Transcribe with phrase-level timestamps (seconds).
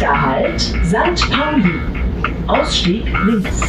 [0.00, 1.30] Nächster Halt, St.
[1.30, 1.74] Pauli.
[2.46, 3.60] Ausstieg links.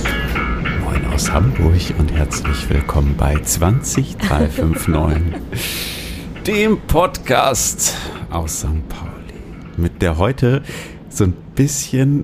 [0.82, 5.42] Moin aus Hamburg und herzlich willkommen bei 20359,
[6.48, 7.98] dem Podcast
[8.30, 8.88] aus St.
[8.88, 9.12] Pauli.
[9.76, 10.64] Mit der heute
[11.10, 12.24] so ein bisschen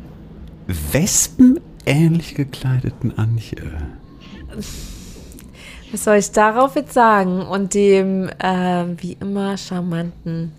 [0.68, 3.58] wespenähnlich gekleideten Antje.
[5.92, 7.42] Was soll ich darauf jetzt sagen?
[7.42, 10.54] Und dem, äh, wie immer, charmanten,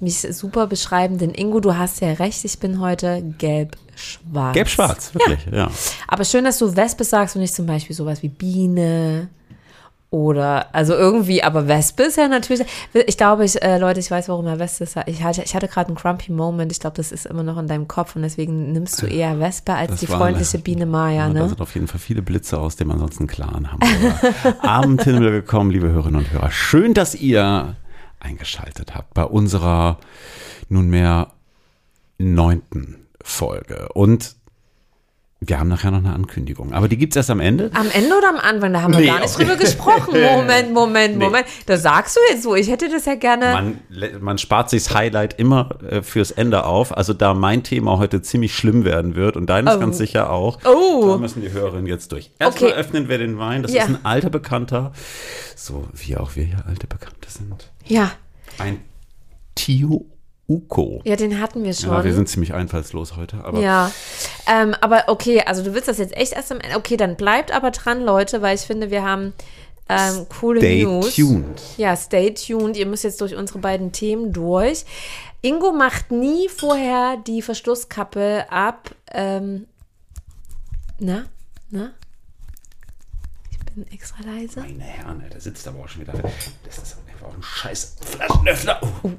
[0.00, 4.54] mich super beschreibenden Ingo, du hast ja recht, ich bin heute gelb-schwarz.
[4.54, 5.56] Gelb-schwarz, wirklich, ja.
[5.56, 5.70] ja.
[6.08, 9.28] Aber schön, dass du Wespe sagst und nicht zum Beispiel sowas wie Biene
[10.10, 12.64] oder, also irgendwie, aber Wespe ist ja natürlich,
[12.94, 14.96] ich glaube, ich, äh, Leute, ich weiß, warum er Wespe ist.
[15.06, 16.70] Ich hatte, ich hatte gerade einen grumpy Moment.
[16.70, 19.74] Ich glaube, das ist immer noch in deinem Kopf und deswegen nimmst du eher Wespe
[19.74, 21.40] als das die freundliche eine, Biene Maya, ne?
[21.40, 25.88] Da sind auf jeden Fall viele Blitze aus dem ansonsten klaren Hamburger Abend gekommen, liebe
[25.88, 26.50] Hörerinnen und Hörer.
[26.50, 27.74] Schön, dass ihr
[28.26, 29.98] eingeschaltet habt bei unserer
[30.68, 31.32] nunmehr
[32.18, 33.88] neunten Folge.
[33.92, 34.36] Und
[35.40, 37.70] wir haben nachher noch eine Ankündigung, aber die gibt es erst am Ende.
[37.74, 38.72] Am Ende oder am Anfang?
[38.72, 40.18] Da haben wir nee, gar nicht drüber gesprochen.
[40.18, 41.24] Moment, Moment, nee.
[41.24, 41.46] Moment.
[41.66, 43.52] Da sagst du jetzt so, ich hätte das ja gerne.
[43.52, 43.80] Man,
[44.20, 46.96] man spart sich das Highlight immer äh, fürs Ende auf.
[46.96, 49.78] Also da mein Thema heute ziemlich schlimm werden wird und deines oh.
[49.78, 50.58] ganz sicher auch.
[50.64, 51.06] Oh.
[51.06, 52.30] Da müssen die Hörerinnen jetzt durch.
[52.38, 52.80] Erstmal okay.
[52.80, 53.62] öffnen wir den Wein.
[53.62, 53.82] Das ja.
[53.82, 54.92] ist ein alter Bekannter.
[55.54, 57.70] So wie auch wir hier alte Bekannte sind.
[57.84, 58.10] Ja.
[58.56, 58.80] Ein
[59.54, 60.06] Tio
[60.48, 61.00] Uko.
[61.04, 61.90] Ja, den hatten wir schon.
[61.90, 63.44] Ja, wir sind ziemlich einfallslos heute.
[63.44, 63.90] Aber ja,
[64.46, 66.76] ähm, aber okay, also du willst das jetzt echt erst am Ende.
[66.76, 69.32] Okay, dann bleibt aber dran, Leute, weil ich finde, wir haben
[69.88, 71.12] ähm, coole stay News.
[71.12, 71.62] Stay tuned.
[71.76, 72.76] Ja, stay tuned.
[72.76, 74.84] Ihr müsst jetzt durch unsere beiden Themen durch.
[75.42, 78.90] Ingo macht nie vorher die Verschlusskappe ab.
[79.12, 79.66] Ähm,
[80.98, 81.24] na,
[81.70, 81.92] na,
[83.76, 84.60] bin extra leise.
[84.60, 86.14] Meine Herren, der sitzt aber auch schon wieder.
[86.64, 88.80] Das ist einfach ein scheiß Flaschenöffner.
[89.02, 89.10] Oh.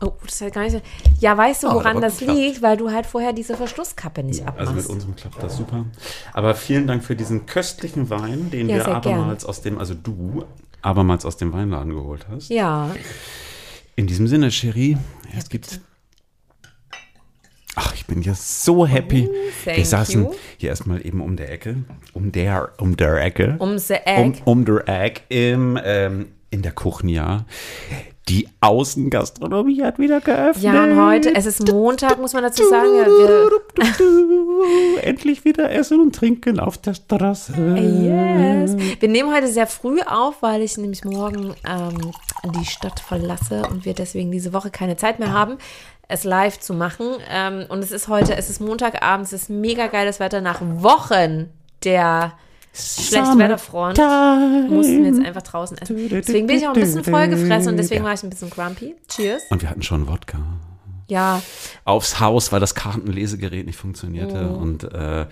[0.00, 0.80] oh, das ist gar nicht so.
[1.20, 2.38] Ja, weißt du, woran oh, das geklappt.
[2.38, 2.62] liegt?
[2.62, 4.60] Weil du halt vorher diese Verschlusskappe nicht abmachst.
[4.60, 5.84] Also mit unserem klappt das super.
[6.32, 9.50] Aber vielen Dank für diesen köstlichen Wein, den ja, wir abermals gern.
[9.50, 10.44] aus dem, also du
[10.82, 12.48] abermals aus dem Weinladen geholt hast.
[12.48, 12.90] Ja.
[13.96, 14.96] In diesem Sinne, Cherie,
[15.30, 15.80] es ja, gibt
[17.80, 19.28] Ach, ich bin ja so happy.
[19.30, 20.34] Oh, Wir saßen you.
[20.56, 21.76] hier erstmal eben um der Ecke,
[22.12, 23.54] um der, um der Ecke.
[23.60, 24.42] Um der Ecke.
[24.44, 27.44] Um, um der Ecke im, ähm, in der Kuchnia.
[28.28, 30.62] Die Außengastronomie hat wieder geöffnet.
[30.62, 32.94] Ja, und heute, es ist Montag, muss man dazu sagen.
[32.94, 37.52] Ja, wir Endlich wieder essen und trinken auf der Straße.
[37.52, 38.76] Yes.
[39.00, 42.12] Wir nehmen heute sehr früh auf, weil ich nämlich morgen ähm,
[42.44, 45.56] die Stadt verlasse und wir deswegen diese Woche keine Zeit mehr haben
[46.08, 47.06] es live zu machen.
[47.30, 51.50] Ähm, und es ist heute, es ist Montagabend, es ist mega geiles Wetter nach Wochen
[51.84, 52.32] der
[52.78, 53.98] Schlechtwetterfront.
[54.70, 56.08] Mussten wir jetzt einfach draußen essen.
[56.08, 58.94] Deswegen bin ich auch ein bisschen vollgefressen und deswegen war ich ein bisschen grumpy.
[59.08, 59.42] Cheers.
[59.50, 60.38] Und wir hatten schon Wodka.
[61.08, 61.42] Ja.
[61.84, 64.50] Aufs Haus, weil das Kartenlesegerät nicht funktionierte.
[64.52, 64.58] Oh.
[64.58, 65.26] Und äh,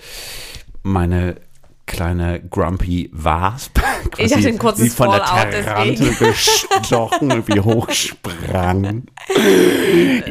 [0.83, 1.37] meine
[1.87, 3.79] kleine Grumpy Wasp.
[4.19, 9.03] Ich hatte ein kurzes die von der Terrante gestochen und wie hochsprang.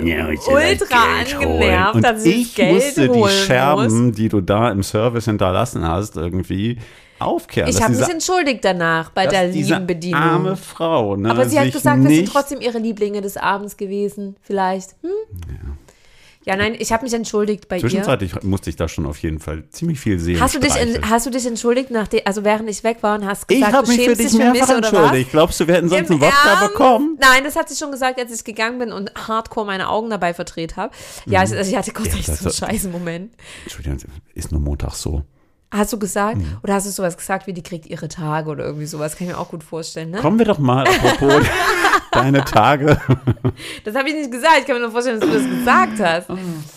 [0.03, 4.15] ja, Ultra angenervt, dass ich, ich Geld musste die Scherben, muss.
[4.15, 6.79] die du da im Service hinterlassen hast, irgendwie
[7.19, 7.69] aufkehren.
[7.69, 10.21] Ich habe mich entschuldigt danach bei der lieben Bedienung.
[10.21, 11.15] arme Frau.
[11.15, 14.35] Ne, Aber sie hat gesagt, wir sind trotzdem ihre Lieblinge des Abends gewesen.
[14.41, 14.91] Vielleicht.
[15.01, 15.09] Hm?
[15.49, 15.84] Ja.
[16.45, 18.33] Ja, nein, ich habe mich entschuldigt bei Zwischenzeitlich ihr.
[18.33, 20.39] Zwischenzeitlich musste ich da schon auf jeden Fall ziemlich viel sehen.
[20.39, 23.25] Hast du dich, in, hast du dich entschuldigt, nachdem, also während ich weg war und
[23.25, 25.31] hast gesagt, ich habe mich für dich mehrfach entschuldigt.
[25.31, 27.17] Glaubst du, wir hätten sonst Im einen Wodka bekommen?
[27.19, 30.35] Nein, das hat sie schon gesagt, als ich gegangen bin und hardcore meine Augen dabei
[30.35, 30.93] verdreht habe.
[31.25, 31.53] Ja, mhm.
[31.53, 33.33] ich, ich, hatte kurz ja, echt so einen scheißen Moment.
[33.63, 33.97] Entschuldigung,
[34.35, 35.23] ist nur Montag so.
[35.75, 36.37] Hast du gesagt?
[36.37, 36.57] Mhm.
[36.63, 39.17] Oder hast du sowas gesagt wie, die kriegt ihre Tage oder irgendwie sowas?
[39.17, 40.19] Kann ich mir auch gut vorstellen, ne?
[40.19, 41.43] Kommen wir doch mal, apropos
[42.11, 42.99] deine Tage.
[43.83, 44.59] Das habe ich nicht gesagt.
[44.59, 46.27] Ich kann mir nur vorstellen, dass du das gesagt hast.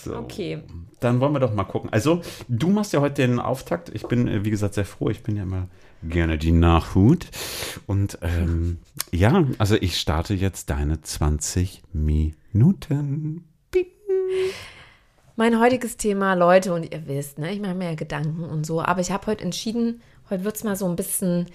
[0.05, 0.17] So.
[0.17, 0.63] Okay.
[1.01, 1.91] Dann wollen wir doch mal gucken.
[1.93, 3.91] Also, du machst ja heute den Auftakt.
[3.95, 5.11] Ich bin, äh, wie gesagt, sehr froh.
[5.11, 5.69] Ich bin ja immer
[6.03, 7.27] gerne die Nachhut.
[7.87, 8.79] Und ähm,
[9.13, 13.45] ja, also ich starte jetzt deine 20 Minuten.
[13.71, 13.87] Bing.
[15.39, 18.83] Mein heutiges Thema, Leute, und ihr wisst, ne, ich mache mir ja Gedanken und so,
[18.83, 21.47] aber ich habe heute entschieden, heute wird es mal so ein bisschen,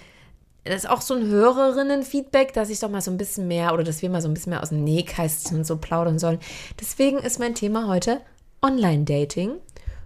[0.63, 3.83] das ist auch so ein Hörerinnen-Feedback, dass ich doch mal so ein bisschen mehr oder
[3.83, 6.39] dass wir mal so ein bisschen mehr aus dem Nähkästchen so plaudern sollen.
[6.80, 8.21] Deswegen ist mein Thema heute
[8.62, 9.56] Online-Dating,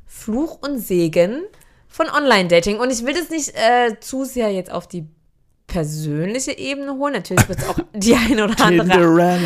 [0.07, 1.43] Fluch und Segen
[1.87, 2.79] von Online-Dating.
[2.79, 5.05] Und ich will das nicht äh, zu sehr jetzt auf die
[5.67, 7.13] persönliche Ebene holen.
[7.13, 9.39] Natürlich wird es auch die eine oder andere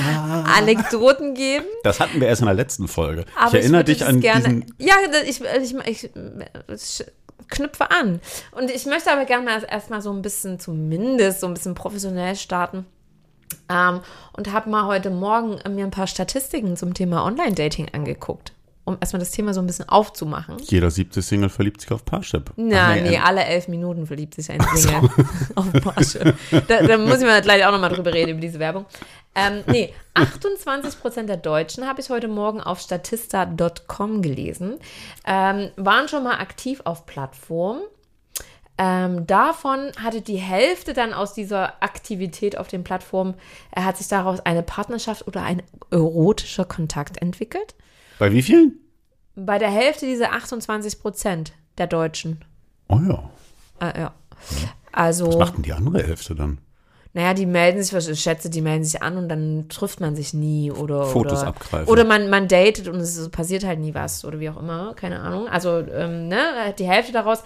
[0.55, 1.65] Anekdoten geben.
[1.83, 3.25] Das hatten wir erst in der letzten Folge.
[3.35, 4.95] Aber ich erinnere dich an gerne, Ja,
[5.27, 6.09] ich, ich, ich,
[6.67, 7.05] ich,
[7.49, 8.21] knüpfe an.
[8.51, 12.35] Und ich möchte aber gerne mal erstmal so ein bisschen, zumindest so ein bisschen professionell
[12.35, 12.85] starten.
[13.69, 13.99] Ähm,
[14.33, 18.53] und habe mal heute Morgen mir ein paar Statistiken zum Thema Online-Dating angeguckt.
[18.83, 20.57] Um erstmal das Thema so ein bisschen aufzumachen.
[20.59, 22.51] Jeder siebte Single verliebt sich auf Parship.
[22.55, 25.09] Na, Ach, nee, ähm, alle elf Minuten verliebt sich ein Single
[25.55, 26.33] auf Porsche.
[26.67, 28.85] Da, da muss ich mal gleich auch nochmal drüber reden, über diese Werbung.
[29.35, 34.77] Ähm, nee, 28% der Deutschen, habe ich heute Morgen auf statista.com gelesen,
[35.25, 37.81] ähm, waren schon mal aktiv auf Plattformen.
[38.77, 43.35] Ähm, davon hatte die Hälfte dann aus dieser Aktivität auf den Plattformen,
[43.75, 45.61] äh, hat sich daraus eine Partnerschaft oder ein
[45.91, 47.75] erotischer Kontakt entwickelt.
[48.21, 48.77] Bei wie vielen?
[49.35, 52.45] Bei der Hälfte diese 28 Prozent der Deutschen.
[52.87, 53.31] Oh ja.
[53.79, 54.13] Äh, ja.
[54.91, 56.59] Also, Was macht denn die andere Hälfte dann?
[57.13, 60.15] naja, die melden sich, was ich schätze, die melden sich an und dann trifft man
[60.15, 61.05] sich nie oder.
[61.05, 61.91] Fotos oder, abgreifen.
[61.91, 65.19] Oder man, man datet und es passiert halt nie was oder wie auch immer, keine
[65.21, 65.47] Ahnung.
[65.47, 67.41] Also, ähm, ne, die Hälfte daraus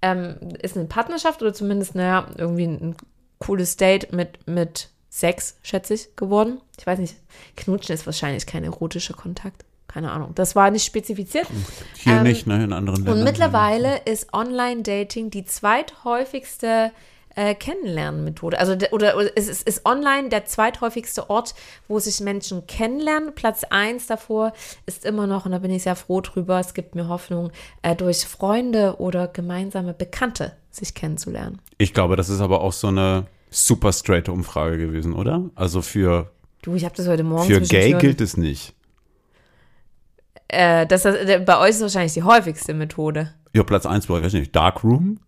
[0.00, 2.96] ähm, ist eine Partnerschaft oder zumindest, naja, irgendwie ein, ein
[3.40, 6.62] cooles Date mit, mit Sex, schätze ich, geworden.
[6.78, 7.14] Ich weiß nicht,
[7.56, 9.66] Knutschen ist wahrscheinlich kein erotischer Kontakt.
[9.94, 10.32] Keine Ahnung.
[10.34, 11.46] Das war nicht spezifiziert.
[11.94, 12.64] Hier Ähm, nicht, ne?
[12.64, 13.18] In anderen Ländern.
[13.18, 16.90] Und mittlerweile ist Online-Dating die zweithäufigste
[17.36, 18.58] äh, Kennenlernmethode.
[18.58, 21.54] Also de- oder, oder es ist, ist online der zweithäufigste Ort,
[21.86, 23.36] wo sich Menschen kennenlernen.
[23.36, 24.52] Platz eins davor
[24.86, 27.52] ist immer noch, und da bin ich sehr froh drüber, es gibt mir Hoffnung,
[27.82, 31.60] äh, durch Freunde oder gemeinsame Bekannte sich kennenzulernen.
[31.78, 35.44] Ich glaube, das ist aber auch so eine super straighte Umfrage gewesen, oder?
[35.54, 36.32] Also für,
[36.62, 38.74] Du, ich habe das heute Morgen für gay gilt es nicht.
[40.54, 43.34] Äh, das, äh, bei euch ist wahrscheinlich die häufigste Methode.
[43.54, 45.20] Ja, Platz 1 war, weiß ich nicht, Darkroom?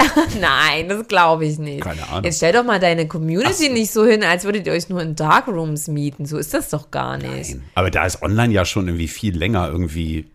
[0.40, 1.82] Nein, das glaube ich nicht.
[1.82, 2.24] Keine Ahnung.
[2.24, 3.72] Jetzt stell doch mal deine Community so.
[3.72, 6.26] nicht so hin, als würdet ihr euch nur in Darkrooms mieten.
[6.26, 7.56] So ist das doch gar nicht.
[7.74, 10.30] Aber da ist online ja schon irgendwie viel länger irgendwie.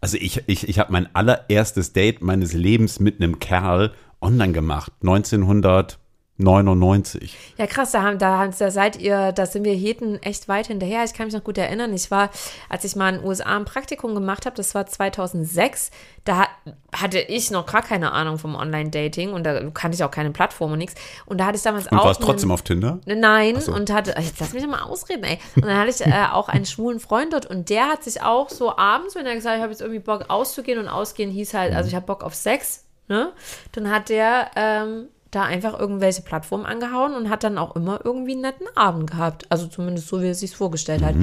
[0.00, 4.92] Also ich, ich, ich habe mein allererstes Date meines Lebens mit einem Kerl online gemacht.
[6.38, 7.36] 1999.
[7.56, 11.02] Ja, krass, da, haben, da, da seid ihr, da sind wir Heten echt weit hinterher.
[11.04, 11.92] Ich kann mich noch gut erinnern.
[11.92, 12.30] Ich war,
[12.68, 15.90] als ich mal in den USA ein Praktikum gemacht habe, das war 2006,
[16.24, 16.48] da hat-
[16.94, 20.72] hatte ich noch gar keine Ahnung vom Online-Dating und da kannte ich auch keine Plattform
[20.72, 20.94] und nichts.
[21.26, 22.04] Und da hatte ich damals Und auch.
[22.04, 23.00] warst einen- trotzdem auf Tinder?
[23.06, 23.72] Nein, so.
[23.72, 25.38] und hatte, jetzt lass mich doch mal ausreden, ey.
[25.56, 28.48] Und dann hatte ich äh, auch einen schwulen Freund dort und der hat sich auch
[28.48, 31.54] so abends, wenn er gesagt hat, ich habe jetzt irgendwie Bock auszugehen und ausgehen hieß
[31.54, 33.32] halt, also ich habe Bock auf Sex, ne?
[33.72, 38.32] Dann hat der ähm, da einfach irgendwelche Plattformen angehauen und hat dann auch immer irgendwie
[38.32, 39.46] einen netten Abend gehabt.
[39.50, 41.14] Also zumindest so, wie er sich vorgestellt hat.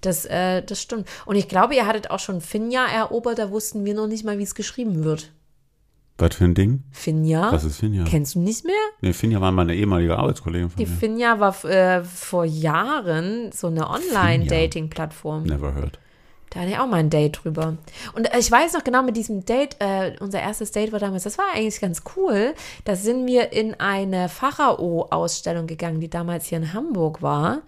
[0.00, 1.06] Das, äh, das stimmt.
[1.26, 4.38] Und ich glaube, ihr hattet auch schon Finja erobert, da wussten wir noch nicht mal,
[4.38, 5.30] wie es geschrieben wird.
[6.16, 6.82] Was für ein Ding?
[6.90, 7.50] Finja?
[7.50, 8.04] Was ist Finja?
[8.04, 8.74] Kennst du nicht mehr?
[9.00, 10.96] Nee, Finja war meine ehemalige Arbeitskollegin von Die mir.
[10.96, 15.44] Finja war äh, vor Jahren so eine Online-Dating-Plattform.
[15.44, 15.98] Never heard.
[16.50, 17.76] Da hatte ich auch mal ein Date drüber.
[18.14, 21.22] Und äh, ich weiß noch genau mit diesem Date, äh, unser erstes Date war damals,
[21.22, 22.54] das war eigentlich ganz cool.
[22.84, 27.62] Da sind wir in eine Pharao-Ausstellung gegangen, die damals hier in Hamburg war.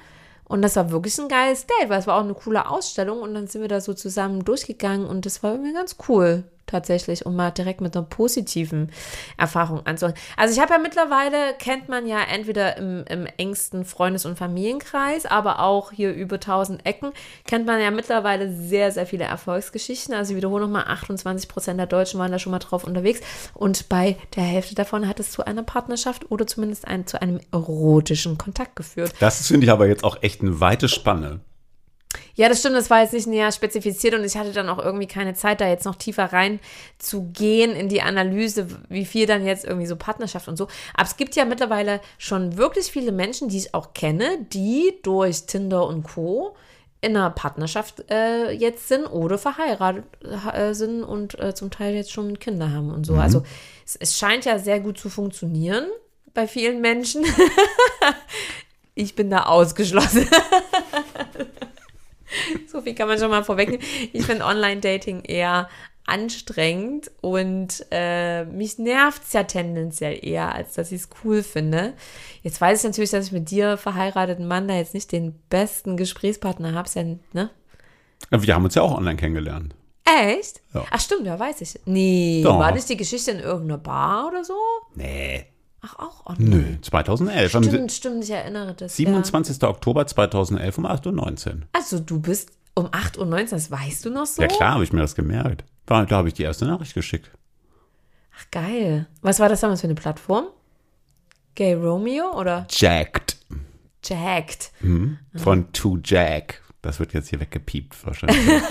[0.44, 3.22] Und das war wirklich ein geiles Date, weil es war auch eine coole Ausstellung.
[3.22, 7.26] Und dann sind wir da so zusammen durchgegangen und das war irgendwie ganz cool tatsächlich,
[7.26, 8.90] um mal direkt mit einer positiven
[9.36, 10.16] Erfahrung anzuhören.
[10.36, 15.26] Also ich habe ja mittlerweile, kennt man ja entweder im, im engsten Freundes- und Familienkreis,
[15.26, 17.12] aber auch hier über 1000 Ecken,
[17.46, 20.14] kennt man ja mittlerweile sehr, sehr viele Erfolgsgeschichten.
[20.14, 23.20] Also ich wiederhole nochmal, 28 Prozent der Deutschen waren da schon mal drauf unterwegs
[23.54, 27.40] und bei der Hälfte davon hat es zu einer Partnerschaft oder zumindest ein, zu einem
[27.52, 29.12] erotischen Kontakt geführt.
[29.20, 31.40] Das finde ich aber jetzt auch echt eine weite Spanne.
[32.34, 35.06] Ja, das stimmt, das war jetzt nicht näher spezifiziert und ich hatte dann auch irgendwie
[35.06, 36.60] keine Zeit, da jetzt noch tiefer rein
[36.98, 40.68] zu gehen in die Analyse, wie viel dann jetzt irgendwie so Partnerschaft und so.
[40.94, 45.44] Aber es gibt ja mittlerweile schon wirklich viele Menschen, die ich auch kenne, die durch
[45.46, 46.56] Tinder und Co.
[47.02, 50.04] in einer Partnerschaft äh, jetzt sind oder verheiratet
[50.54, 53.14] äh, sind und äh, zum Teil jetzt schon Kinder haben und so.
[53.14, 53.42] Also
[53.84, 55.86] es, es scheint ja sehr gut zu funktionieren
[56.32, 57.24] bei vielen Menschen.
[58.94, 60.26] ich bin da ausgeschlossen.
[62.66, 63.84] So viel kann man schon mal vorwegnehmen.
[64.12, 65.68] Ich finde Online-Dating eher
[66.04, 71.94] anstrengend und äh, mich nervt es ja tendenziell eher, als dass ich es cool finde.
[72.42, 75.96] Jetzt weiß ich natürlich, dass ich mit dir verheirateten Mann da jetzt nicht den besten
[75.96, 76.88] Gesprächspartner habe.
[76.94, 77.50] Ja, ne?
[78.30, 79.74] Wir haben uns ja auch online kennengelernt.
[80.04, 80.60] Echt?
[80.74, 80.84] Ja.
[80.90, 81.78] Ach stimmt, ja, weiß ich.
[81.84, 82.58] Nee, Doch.
[82.58, 84.54] war das die Geschichte in irgendeiner Bar oder so?
[84.94, 85.46] Nee.
[85.84, 86.56] Ach, auch online.
[86.56, 87.54] Nö, 2011.
[87.56, 88.96] Am Stimmt, stimmt, ich erinnere das.
[88.96, 89.62] 27.
[89.64, 91.06] Oktober 2011 um 8.19
[91.46, 91.52] Uhr.
[91.54, 91.66] Ja.
[91.72, 94.42] Also du bist um 8.19 Uhr, das weißt du noch so?
[94.42, 95.64] Ja klar, habe ich mir das gemerkt.
[95.86, 97.30] Da, da habe ich die erste Nachricht geschickt.
[98.38, 99.08] Ach, geil.
[99.20, 100.46] Was war das damals für eine Plattform?
[101.54, 103.36] Gay Romeo oder Jacked.
[104.04, 104.70] Jacked?
[105.34, 106.62] Von To Jack.
[106.80, 108.62] Das wird jetzt hier weggepiept wahrscheinlich.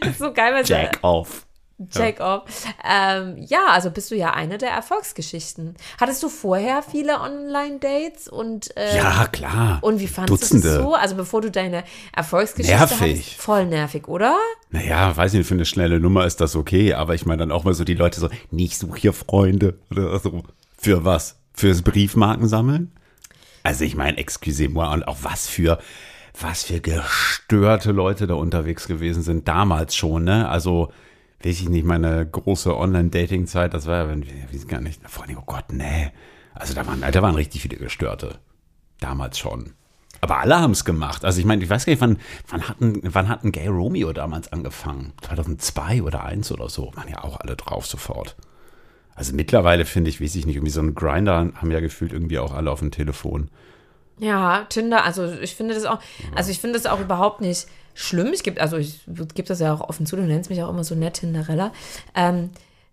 [0.00, 1.45] Das ist so geil, weil Jack off.
[1.90, 2.42] Check off.
[2.88, 5.74] Ähm, ja, also bist du ja eine der Erfolgsgeschichten.
[6.00, 9.78] Hattest du vorher viele Online-Dates und äh, Ja, klar.
[9.82, 10.94] und wie fandest du das so?
[10.94, 13.00] Also bevor du deine Erfolgsgeschichte Nervig.
[13.00, 14.36] hattest, voll nervig, oder?
[14.70, 17.64] Naja, weiß nicht, für eine schnelle Nummer ist das okay, aber ich meine dann auch
[17.64, 20.44] mal so die Leute so, nee, ich suche hier Freunde oder so.
[20.78, 21.36] Für was?
[21.52, 22.90] Fürs Briefmarken sammeln?
[23.62, 25.78] Also ich meine, excusez-moi, und auch was für,
[26.40, 30.48] was für gestörte Leute da unterwegs gewesen sind, damals schon, ne?
[30.48, 30.90] Also,
[31.42, 34.16] weiß ich nicht, meine große Online-Dating-Zeit, das war ja,
[34.52, 36.10] weiß gar nicht, vor allem, oh Gott, nee.
[36.54, 38.38] Also da waren, da waren richtig viele Gestörte.
[39.00, 39.74] Damals schon.
[40.22, 41.24] Aber alle haben es gemacht.
[41.24, 44.50] Also ich meine, ich weiß gar nicht, wann, wann, hatten, wann hatten Gay Romeo damals
[44.50, 45.12] angefangen?
[45.22, 46.90] 2002 oder 1 oder so.
[46.94, 48.36] Waren ja auch alle drauf sofort.
[49.14, 52.38] Also mittlerweile finde ich, weiß ich nicht, irgendwie so einen Grinder haben ja gefühlt irgendwie
[52.38, 53.50] auch alle auf dem Telefon.
[54.18, 56.00] Ja, Tinder, also ich finde das auch,
[56.34, 58.32] also ich finde das auch überhaupt nicht schlimm.
[58.32, 60.84] Ich gebe, also ich gebe das ja auch offen zu, du nennst mich auch immer
[60.84, 61.72] so nett Tinderella.
[62.14, 62.50] Ähm,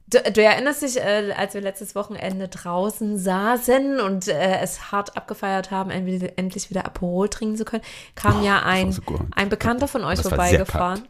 [0.07, 5.15] du, du erinnerst dich, äh, als wir letztes Wochenende draußen saßen und äh, es hart
[5.17, 7.83] abgefeiert haben, endlich, wieder Aperol trinken zu können,
[8.15, 9.01] kam Oh, ja ein, so
[9.35, 11.03] ein Bekannter von euch Das vorbeigefahren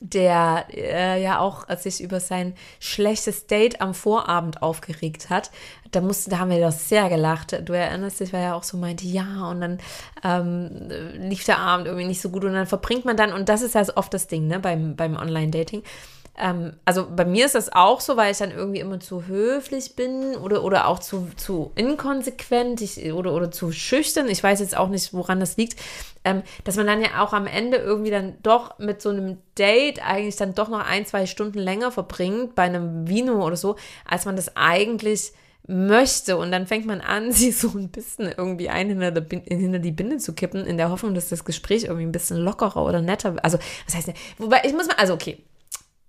[0.00, 5.50] der äh, ja auch sich über sein schlechtes Date am Vorabend aufgeregt hat.
[5.90, 7.58] Da mussten, da haben wir doch sehr gelacht.
[7.64, 9.78] Du erinnerst dich, weil er auch so meinte, ja, und dann
[10.22, 10.90] ähm,
[11.28, 13.74] lief der Abend irgendwie nicht so gut und dann verbringt man dann, und das ist
[13.74, 15.82] ja oft das Ding, ne, beim, beim Online-Dating.
[16.38, 19.96] Ähm, also bei mir ist das auch so, weil ich dann irgendwie immer zu höflich
[19.96, 24.28] bin oder, oder auch zu, zu inkonsequent ich, oder, oder zu schüchtern.
[24.28, 25.78] Ich weiß jetzt auch nicht, woran das liegt.
[26.24, 30.04] Ähm, dass man dann ja auch am Ende irgendwie dann doch mit so einem Date
[30.04, 34.24] eigentlich dann doch noch ein, zwei Stunden länger verbringt bei einem Vino oder so, als
[34.24, 35.32] man das eigentlich
[35.66, 36.36] möchte.
[36.36, 40.18] Und dann fängt man an, sie so ein bisschen irgendwie ein hinter, hinter die Binde
[40.18, 43.44] zu kippen, in der Hoffnung, dass das Gespräch irgendwie ein bisschen lockerer oder netter wird.
[43.44, 44.14] Also, was heißt denn?
[44.38, 45.38] Wobei, ich muss mal, also okay,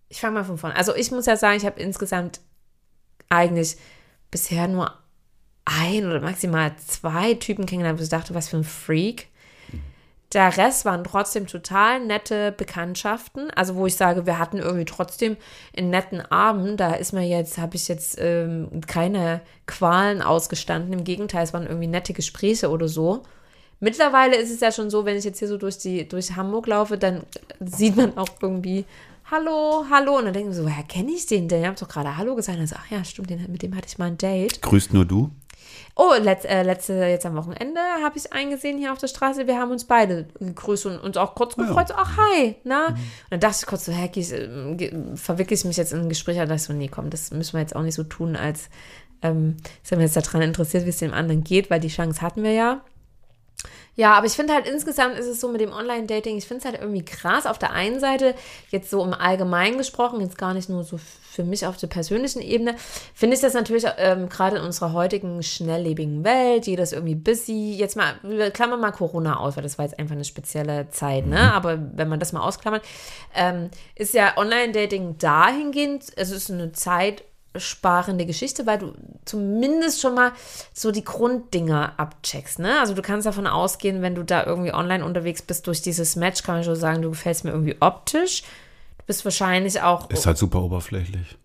[0.10, 0.76] ich fange mal von vorne.
[0.76, 2.42] Also, ich muss ja sagen, ich habe insgesamt
[3.30, 3.78] eigentlich
[4.32, 4.94] bisher nur
[5.66, 9.28] ein oder maximal zwei Typen kennengelernt, wo ich dachte, was für ein Freak.
[10.34, 13.50] Der Rest waren trotzdem total nette Bekanntschaften.
[13.52, 15.38] Also wo ich sage, wir hatten irgendwie trotzdem
[15.76, 16.80] einen netten Abend.
[16.80, 20.94] Da ist mir jetzt, habe ich jetzt ähm, keine Qualen ausgestanden.
[20.94, 23.24] Im Gegenteil, es waren irgendwie nette Gespräche oder so.
[23.80, 26.68] Mittlerweile ist es ja schon so, wenn ich jetzt hier so durch die durch Hamburg
[26.68, 27.24] laufe, dann
[27.60, 28.86] sieht man auch irgendwie
[29.32, 30.18] Hallo, hallo.
[30.18, 31.62] Und dann denken wir so, woher kenne ich den denn?
[31.62, 32.58] Ihr habt doch gerade Hallo gesagt.
[32.58, 34.62] Und dann so, ach ja, stimmt, den, mit dem hatte ich mal ein Date.
[34.62, 35.30] Grüßt nur du?
[35.96, 39.46] Oh, letz, äh, letzte, jetzt am Wochenende habe ich einen gesehen hier auf der Straße.
[39.46, 41.90] Wir haben uns beide gegrüßt und uns auch kurz gefreut.
[41.90, 42.88] So, ach, hi, na?
[42.88, 42.98] Und
[43.30, 46.38] dann dachte ich kurz so, heck, ich, äh, verwickle ich mich jetzt in ein Gespräch.
[46.38, 48.70] Da dachte ich so, nee, komm, das müssen wir jetzt auch nicht so tun, als
[49.22, 52.42] ähm, sind wir jetzt daran interessiert, wie es dem anderen geht, weil die Chance hatten
[52.42, 52.82] wir ja.
[53.96, 56.66] Ja, aber ich finde halt insgesamt ist es so mit dem Online-Dating, ich finde es
[56.66, 57.46] halt irgendwie krass.
[57.46, 58.34] Auf der einen Seite,
[58.70, 62.42] jetzt so im Allgemeinen gesprochen, jetzt gar nicht nur so für mich auf der persönlichen
[62.42, 62.76] Ebene,
[63.14, 67.76] finde ich das natürlich ähm, gerade in unserer heutigen schnelllebigen Welt, jeder ist irgendwie busy.
[67.78, 71.28] Jetzt mal, wir klammern mal Corona aus, weil das war jetzt einfach eine spezielle Zeit,
[71.28, 71.54] ne?
[71.54, 72.84] Aber wenn man das mal ausklammert,
[73.36, 77.24] ähm, ist ja Online-Dating dahingehend, es ist eine Zeit,
[77.56, 78.94] sparende Geschichte, weil du
[79.26, 80.32] zumindest schon mal
[80.74, 82.80] so die Grunddinger abcheckst, ne?
[82.80, 86.44] Also du kannst davon ausgehen, wenn du da irgendwie online unterwegs bist, durch dieses Match
[86.44, 88.44] kann ich schon sagen, du gefällst mir irgendwie optisch.
[89.00, 91.38] Du bist wahrscheinlich auch Ist halt super oberflächlich.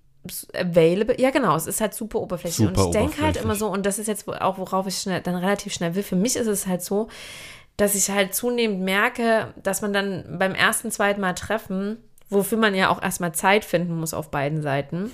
[0.54, 1.18] available.
[1.18, 2.68] Ja, genau, es ist halt super oberflächlich.
[2.68, 5.22] Super und ich denke halt immer so, und das ist jetzt auch, worauf ich schnell,
[5.22, 7.08] dann relativ schnell will, für mich ist es halt so,
[7.76, 11.96] dass ich halt zunehmend merke, dass man dann beim ersten, zweiten Mal treffen,
[12.30, 15.10] wofür man ja auch erstmal Zeit finden muss auf beiden Seiten.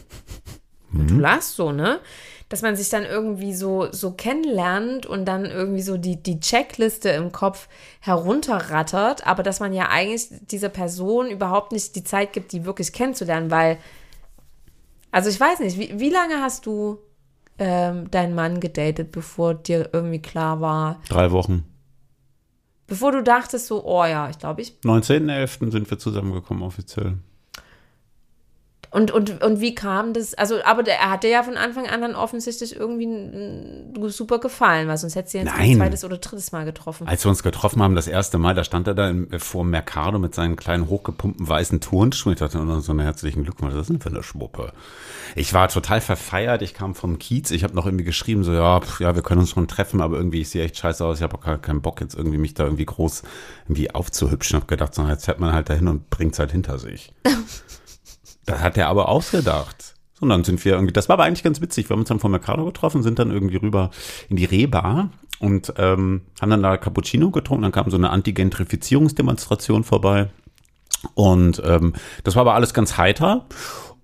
[0.92, 2.00] Und du lachst so, ne?
[2.48, 7.10] Dass man sich dann irgendwie so, so kennenlernt und dann irgendwie so die, die Checkliste
[7.10, 7.68] im Kopf
[8.00, 12.92] herunterrattert, aber dass man ja eigentlich dieser Person überhaupt nicht die Zeit gibt, die wirklich
[12.92, 13.78] kennenzulernen, weil,
[15.12, 16.98] also ich weiß nicht, wie, wie lange hast du
[17.58, 21.64] ähm, deinen Mann gedatet, bevor dir irgendwie klar war, Drei Wochen.
[22.88, 25.70] bevor du dachtest so, oh ja, ich glaube, ich 19.11.
[25.70, 27.18] sind wir zusammengekommen offiziell.
[28.92, 30.34] Und, und, und wie kam das?
[30.34, 33.08] Also, aber der, er hatte ja von Anfang an dann offensichtlich irgendwie
[34.10, 37.06] super gefallen, weil sonst hätte sie jetzt ein zweites oder drittes Mal getroffen.
[37.06, 40.18] Als wir uns getroffen haben, das erste Mal, da stand er da im, vor Mercado
[40.18, 42.32] mit seinen kleinen hochgepumpten weißen Turnschuhen.
[42.32, 44.72] Ich dachte, oh, so einen herzlichen Glückwunsch, was ist denn für eine Schwuppe?
[45.36, 48.80] Ich war total verfeiert, ich kam vom Kiez, ich habe noch irgendwie geschrieben, so, ja,
[48.80, 51.22] pf, ja, wir können uns schon treffen, aber irgendwie, ich sehe echt scheiße aus, ich
[51.22, 53.22] habe auch gar keinen Bock, jetzt irgendwie mich da irgendwie groß
[53.66, 54.58] irgendwie aufzuhübschen.
[54.58, 57.12] Hab gedacht, so, jetzt fährt man halt dahin und bringt's halt hinter sich.
[58.50, 59.94] Das hat er aber ausgedacht.
[60.20, 61.88] Und dann sind wir irgendwie, das war aber eigentlich ganz witzig.
[61.88, 63.90] Wir haben uns dann vom Mercado getroffen, sind dann irgendwie rüber
[64.28, 67.62] in die Rehbar und ähm, haben dann da Cappuccino getrunken.
[67.62, 70.28] Dann kam so eine Anti-Gentrifizierungsdemonstration vorbei.
[71.14, 73.46] Und ähm, das war aber alles ganz heiter.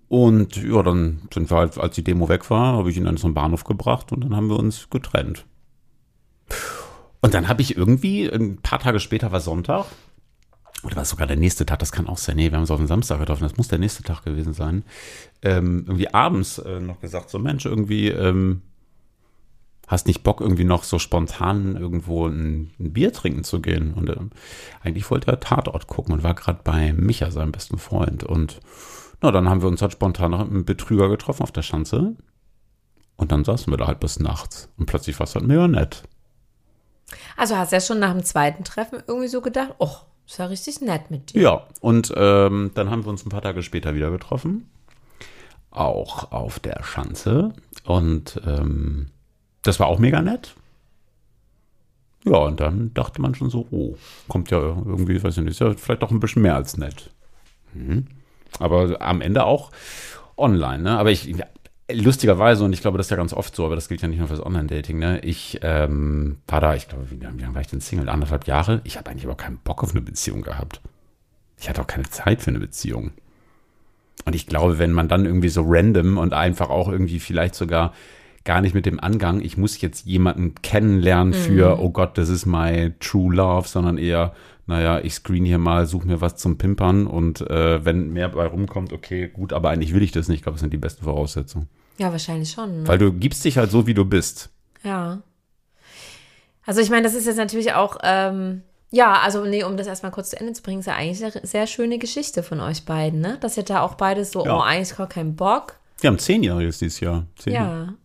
[0.08, 3.16] Und ja, dann sind wir halt, als die Demo weg war, habe ich ihn dann
[3.16, 5.44] zum Bahnhof gebracht und dann haben wir uns getrennt.
[7.20, 9.86] Und dann habe ich irgendwie, ein paar Tage später war Sonntag,
[10.86, 12.70] oder war es sogar der nächste Tag, das kann auch sein, nee, wir haben uns
[12.70, 14.84] auf den Samstag getroffen, das muss der nächste Tag gewesen sein,
[15.42, 18.62] ähm, irgendwie abends äh, noch gesagt, so Mensch, irgendwie, ähm,
[19.86, 23.94] hast nicht Bock, irgendwie noch so spontan irgendwo ein, ein Bier trinken zu gehen?
[23.94, 24.30] Und ähm,
[24.82, 28.24] eigentlich wollte er Tatort gucken und war gerade bei Micha, seinem besten Freund.
[28.24, 28.60] Und
[29.22, 32.16] na, dann haben wir uns halt spontan noch mit einem Betrüger getroffen auf der Schanze.
[33.16, 34.68] Und dann saßen wir da halt bis nachts.
[34.76, 36.02] Und plötzlich war es halt mega nett.
[37.36, 39.96] Also hast du ja schon nach dem zweiten Treffen irgendwie so gedacht, oh,
[40.26, 41.42] ist ja richtig nett mit dir.
[41.42, 44.68] Ja, und ähm, dann haben wir uns ein paar Tage später wieder getroffen.
[45.70, 47.52] Auch auf der Schanze.
[47.84, 49.08] Und ähm,
[49.62, 50.54] das war auch mega nett.
[52.24, 55.60] Ja, und dann dachte man schon so, oh, kommt ja irgendwie, weiß ich nicht, ist
[55.60, 57.10] ja vielleicht auch ein bisschen mehr als nett.
[57.72, 58.06] Mhm.
[58.58, 59.70] Aber am Ende auch
[60.36, 60.98] online, ne?
[60.98, 61.32] Aber ich,
[61.90, 64.18] lustigerweise, und ich glaube, das ist ja ganz oft so, aber das gilt ja nicht
[64.18, 65.20] nur fürs Online-Dating, ne?
[65.20, 68.08] Ich ähm, war da, ich glaube, wie, wie lange war ich denn Single?
[68.08, 68.80] Anderthalb Jahre.
[68.84, 70.80] Ich habe eigentlich aber keinen Bock auf eine Beziehung gehabt.
[71.58, 73.12] Ich hatte auch keine Zeit für eine Beziehung.
[74.24, 77.92] Und ich glaube, wenn man dann irgendwie so random und einfach auch irgendwie vielleicht sogar
[78.44, 82.46] gar nicht mit dem Angang, ich muss jetzt jemanden kennenlernen für, oh Gott, das ist
[82.46, 84.34] my true love, sondern eher,
[84.66, 88.46] naja, ich screen hier mal, suche mir was zum Pimpern und äh, wenn mehr bei
[88.46, 90.38] rumkommt, okay, gut, aber eigentlich will ich das nicht.
[90.38, 91.68] Ich glaube, das sind die besten Voraussetzungen.
[91.98, 92.82] Ja, wahrscheinlich schon.
[92.82, 92.88] Ne?
[92.88, 94.50] Weil du gibst dich halt so, wie du bist.
[94.82, 95.22] Ja.
[96.64, 100.12] Also ich meine, das ist jetzt natürlich auch, ähm, ja, also nee, um das erstmal
[100.12, 103.20] kurz zu Ende zu bringen, ist ja eigentlich eine sehr schöne Geschichte von euch beiden,
[103.20, 103.38] ne?
[103.40, 104.56] Dass ihr da auch beides so, Ja.
[104.56, 105.74] oh, eigentlich gar keinen Bock.
[106.00, 107.26] Wir haben zehnjähriges dieses Jahr.
[107.36, 107.96] Zehn Jahre.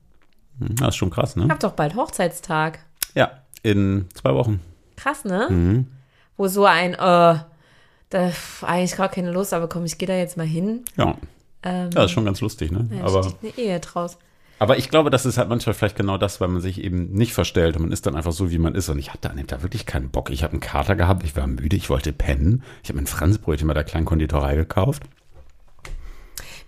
[0.59, 0.67] Ja.
[0.67, 1.47] Hm, Das ist schon krass, ne?
[1.49, 2.79] Habt doch bald Hochzeitstag.
[3.15, 3.31] Ja,
[3.63, 4.59] in zwei Wochen.
[4.95, 5.47] Krass, ne?
[5.49, 5.87] Mhm.
[6.41, 8.31] Wo so ein, äh, da
[8.63, 10.83] eigentlich gar keine Lust, aber komm, ich gehe da jetzt mal hin.
[10.97, 11.15] Ja.
[11.61, 12.89] Ähm, Ja, ist schon ganz lustig, ne?
[12.91, 14.17] ja, aber, eine Ehe draus.
[14.57, 17.35] aber ich glaube, das ist halt manchmal vielleicht genau das, weil man sich eben nicht
[17.35, 18.89] verstellt und man ist dann einfach so, wie man ist.
[18.89, 20.31] Und ich hatte an dem Tag wirklich keinen Bock.
[20.31, 22.63] Ich habe einen Kater gehabt, ich war müde, ich wollte pennen.
[22.81, 25.03] Ich habe mein Franzbrötchen bei der kleinen Konditorei gekauft.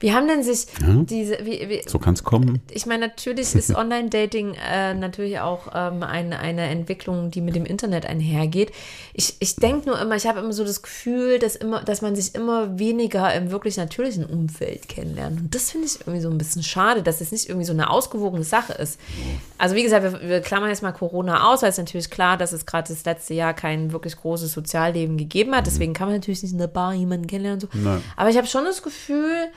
[0.04, 0.96] Wie haben denn sich Ja.
[1.04, 2.60] diese, wie, wie, So kann es kommen.
[2.70, 7.66] ich meine, natürlich ist Online-Dating äh, natürlich auch ähm, eine, eine Entwicklung, die mit dem
[7.66, 8.74] Internet einhergeht.
[9.14, 12.18] Ich, ich denke nur immer, ich habe immer so das Gefühl, dass, immer, dass man
[12.18, 15.40] sich immer weniger im wirklich natürlichen Umfeld kennenlernt.
[15.40, 17.90] Und das finde ich irgendwie so ein bisschen schade, dass es nicht irgendwie so eine
[17.90, 19.00] ausgewogene Sache ist.
[19.58, 22.52] Also wie gesagt, wir, wir klammern jetzt mal Corona aus, weil es natürlich klar, dass
[22.52, 25.66] es gerade das letzte Jahr kein wirklich großes Sozialleben gegeben hat.
[25.66, 27.64] Deswegen kann man natürlich nicht in der Bar jemanden kennenlernen.
[27.72, 28.02] und So.
[28.18, 29.48] Aber ich habe schon das Gefühl,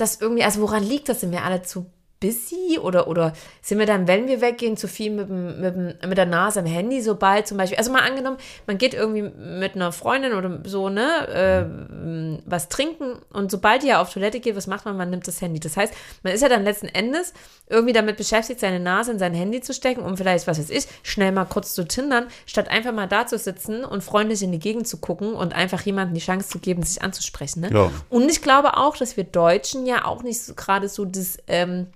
[0.00, 1.20] dass irgendwie, also woran liegt das?
[1.20, 1.86] Sind wir alle zu
[2.20, 6.08] busy oder, oder sind wir dann, wenn wir weggehen, zu viel mit, dem, mit, dem,
[6.08, 9.74] mit der Nase am Handy, sobald zum Beispiel, also mal angenommen, man geht irgendwie mit
[9.74, 14.54] einer Freundin oder so, ne, äh, was trinken und sobald die ja auf Toilette geht,
[14.54, 14.96] was macht man?
[14.96, 15.60] Man nimmt das Handy.
[15.60, 17.32] Das heißt, man ist ja dann letzten Endes
[17.68, 20.86] irgendwie damit beschäftigt, seine Nase in sein Handy zu stecken, um vielleicht, was weiß ich,
[21.02, 24.58] schnell mal kurz zu tindern, statt einfach mal da zu sitzen und freundlich in die
[24.58, 27.60] Gegend zu gucken und einfach jemandem die Chance zu geben, sich anzusprechen.
[27.60, 27.70] Ne?
[27.72, 27.90] Ja.
[28.10, 31.86] Und ich glaube auch, dass wir Deutschen ja auch nicht so, gerade so das ähm,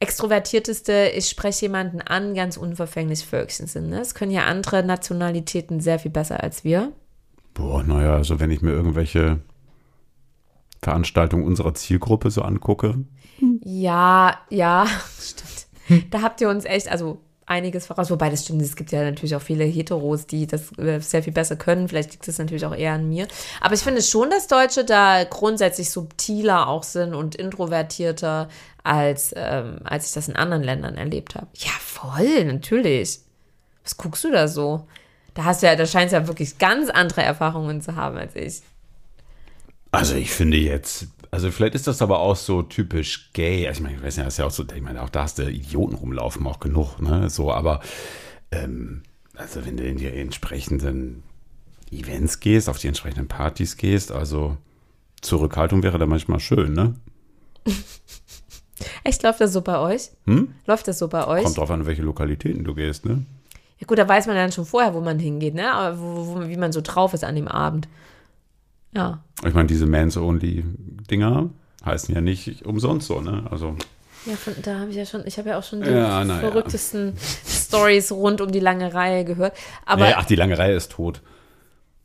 [0.00, 3.90] extrovertierteste, ich spreche jemanden an, ganz unverfänglich Völkchen sind.
[3.90, 3.98] Ne?
[3.98, 6.92] Das können ja andere Nationalitäten sehr viel besser als wir.
[7.54, 9.40] Boah, naja, also wenn ich mir irgendwelche
[10.82, 13.04] Veranstaltungen unserer Zielgruppe so angucke,
[13.62, 14.86] Ja, ja,
[15.20, 16.10] stimmt.
[16.10, 18.10] Da habt ihr uns echt, also einiges voraus.
[18.10, 21.32] Wobei das stimmt, es gibt ja natürlich auch viele Heteros, die das äh, sehr viel
[21.32, 21.88] besser können.
[21.88, 23.26] Vielleicht liegt es natürlich auch eher an mir.
[23.60, 28.48] Aber ich finde schon, dass Deutsche da grundsätzlich subtiler auch sind und introvertierter,
[28.84, 31.48] als, ähm, als ich das in anderen Ländern erlebt habe.
[31.54, 33.18] Ja, voll, natürlich.
[33.82, 34.86] Was guckst du da so?
[35.34, 38.36] Da hast du ja, da scheinst du ja wirklich ganz andere Erfahrungen zu haben als
[38.36, 38.62] ich.
[39.92, 43.66] Also ich finde jetzt, also vielleicht ist das aber auch so typisch gay.
[43.66, 45.22] Also ich meine, ich weiß nicht, das ist ja auch so, ich meine, auch da
[45.22, 47.28] hast du Idioten rumlaufen, auch genug, ne?
[47.30, 47.80] So, aber
[48.52, 49.02] ähm,
[49.34, 51.22] also wenn du in die entsprechenden
[51.90, 54.56] Events gehst, auf die entsprechenden Partys gehst, also
[55.22, 56.94] Zurückhaltung wäre da manchmal schön, ne?
[59.04, 60.10] Echt, läuft das so bei euch?
[60.26, 60.54] Hm?
[60.66, 61.44] Läuft das so bei euch?
[61.44, 63.24] Kommt drauf an, welche Lokalitäten du gehst, ne?
[63.78, 65.72] Ja gut, da weiß man dann schon vorher, wo man hingeht, ne?
[65.72, 67.88] Aber wo, wo, wie man so drauf ist an dem Abend.
[68.92, 69.22] Ja.
[69.46, 71.50] Ich meine, diese Mans-Only-Dinger
[71.84, 73.46] heißen ja nicht umsonst so, ne?
[73.50, 73.76] Also,
[74.26, 76.34] Ja, von, da habe ich ja schon, ich habe ja auch schon die Ja, na
[76.34, 76.40] ja.
[76.40, 79.56] verrücktesten Stories rund um die lange Reihe gehört.
[79.86, 81.22] Aber nee, ach, die lange Reihe ist tot.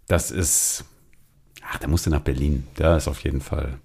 [0.08, 0.86] Das ist,
[1.68, 2.68] ach, da musst du nach Berlin.
[2.76, 3.80] Da ist auf jeden Fall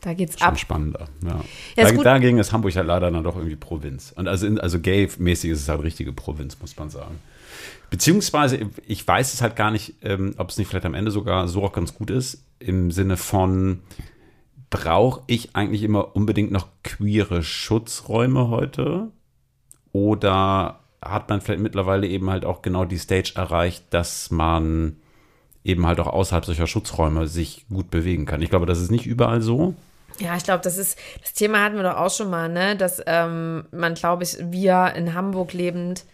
[0.00, 0.58] da geht's schon ab.
[0.58, 1.08] spannender.
[1.22, 1.44] Ja.
[1.76, 4.12] Ja, ist da, dagegen ist Hamburg halt leider dann doch irgendwie Provinz.
[4.16, 7.20] Und also, in, also gay-mäßig ist es halt richtige Provinz, muss man sagen.
[7.90, 11.48] Beziehungsweise, ich weiß es halt gar nicht, ähm, ob es nicht vielleicht am Ende sogar
[11.48, 13.80] so auch ganz gut ist, im Sinne von,
[14.70, 19.08] brauche ich eigentlich immer unbedingt noch queere Schutzräume heute?
[19.92, 24.96] Oder hat man vielleicht mittlerweile eben halt auch genau die Stage erreicht, dass man
[25.64, 28.42] eben halt auch außerhalb solcher Schutzräume sich gut bewegen kann?
[28.42, 29.74] Ich glaube, das ist nicht überall so.
[30.20, 32.76] Ja, ich glaube, das ist, das Thema hatten wir doch auch schon mal, ne?
[32.76, 36.04] Dass ähm, man, glaube ich, wir in Hamburg lebend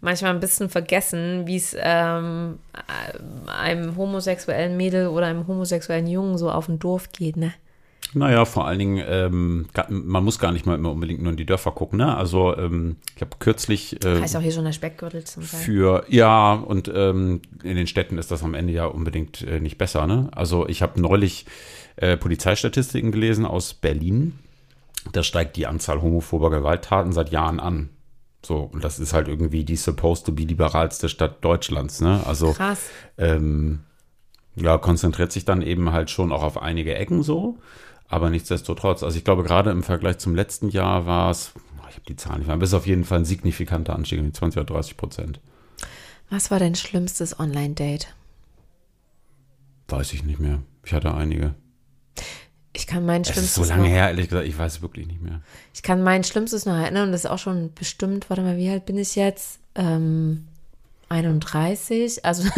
[0.00, 2.58] manchmal ein bisschen vergessen, wie es ähm,
[3.46, 7.52] einem homosexuellen Mädel oder einem homosexuellen Jungen so auf dem Dorf geht, ne?
[8.14, 11.44] Naja, vor allen Dingen, ähm, man muss gar nicht mal immer unbedingt nur in die
[11.44, 11.98] Dörfer gucken.
[11.98, 12.16] Ne?
[12.16, 15.60] Also ähm, ich habe kürzlich äh, heißt auch hier schon der Speckgürtel zum Teil.
[15.60, 19.76] für ja und ähm, in den Städten ist das am Ende ja unbedingt äh, nicht
[19.76, 20.06] besser.
[20.06, 20.30] Ne?
[20.32, 21.44] Also ich habe neulich
[21.96, 24.38] äh, Polizeistatistiken gelesen aus Berlin.
[25.12, 27.90] Da steigt die Anzahl homophober Gewalttaten seit Jahren an.
[28.44, 32.22] So, und das ist halt irgendwie die supposed to be liberalste Stadt Deutschlands, ne?
[32.26, 32.90] Also Krass.
[33.16, 33.80] Ähm,
[34.54, 37.58] ja, konzentriert sich dann eben halt schon auch auf einige Ecken so.
[38.08, 41.52] Aber nichtsdestotrotz, also ich glaube, gerade im Vergleich zum letzten Jahr war es,
[41.88, 44.74] ich habe die Zahlen nicht mehr, bis auf jeden Fall ein signifikanter Anstieg, 20 oder
[44.74, 45.40] 30 Prozent.
[46.30, 48.14] Was war dein schlimmstes Online-Date?
[49.88, 50.62] Weiß ich nicht mehr.
[50.84, 51.54] Ich hatte einige.
[52.72, 54.82] Ich kann mein Es schlimmstes ist so lange noch, her, ehrlich gesagt, ich weiß es
[54.82, 55.40] wirklich nicht mehr.
[55.74, 58.68] Ich kann mein schlimmstes noch erinnern und das ist auch schon bestimmt, warte mal, wie
[58.70, 59.58] alt bin ich jetzt?
[59.74, 60.46] Ähm,
[61.08, 62.48] 31, also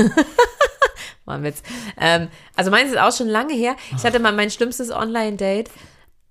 [1.27, 1.63] ein Witz.
[1.97, 3.77] Ähm, also meins ist auch schon lange her.
[3.97, 5.71] Ich hatte mal mein schlimmstes Online-Date.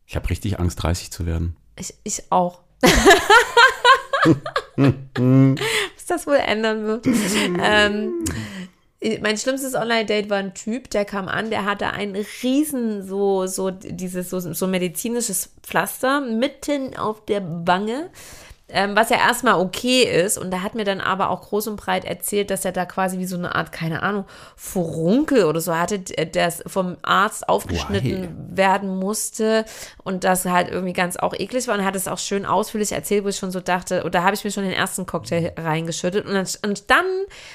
[0.05, 1.55] Ich habe richtig Angst, 30 zu werden.
[1.77, 2.59] Ich, ich auch.
[4.75, 7.05] Was das wohl ändern wird.
[7.61, 8.23] ähm,
[9.21, 13.71] mein schlimmstes Online-Date war ein Typ, der kam an, der hatte ein riesen, so, so,
[13.71, 18.09] dieses, so, so medizinisches Pflaster mitten auf der Wange.
[18.71, 20.37] Ähm, was ja erstmal okay ist.
[20.37, 23.17] Und er hat mir dann aber auch groß und breit erzählt, dass er da quasi
[23.17, 28.57] wie so eine Art, keine Ahnung, Furunkel oder so hatte, der vom Arzt aufgeschnitten Why?
[28.57, 29.65] werden musste.
[30.03, 31.75] Und das halt irgendwie ganz auch eklig war.
[31.75, 34.23] Und er hat es auch schön ausführlich erzählt, wo ich schon so dachte, und da
[34.23, 36.25] habe ich mir schon den ersten Cocktail reingeschüttet.
[36.27, 37.05] Und, und dann,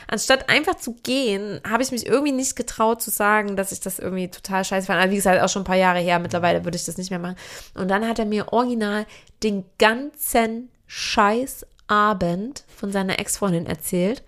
[0.08, 4.00] anstatt einfach zu gehen, habe ich mich irgendwie nicht getraut zu sagen, dass ich das
[4.00, 5.00] irgendwie total scheiße fand.
[5.00, 6.18] Aber wie gesagt, auch schon ein paar Jahre her.
[6.18, 7.36] Mittlerweile würde ich das nicht mehr machen.
[7.74, 9.06] Und dann hat er mir original
[9.42, 14.22] den ganzen scheiß Abend von seiner Ex-Freundin erzählt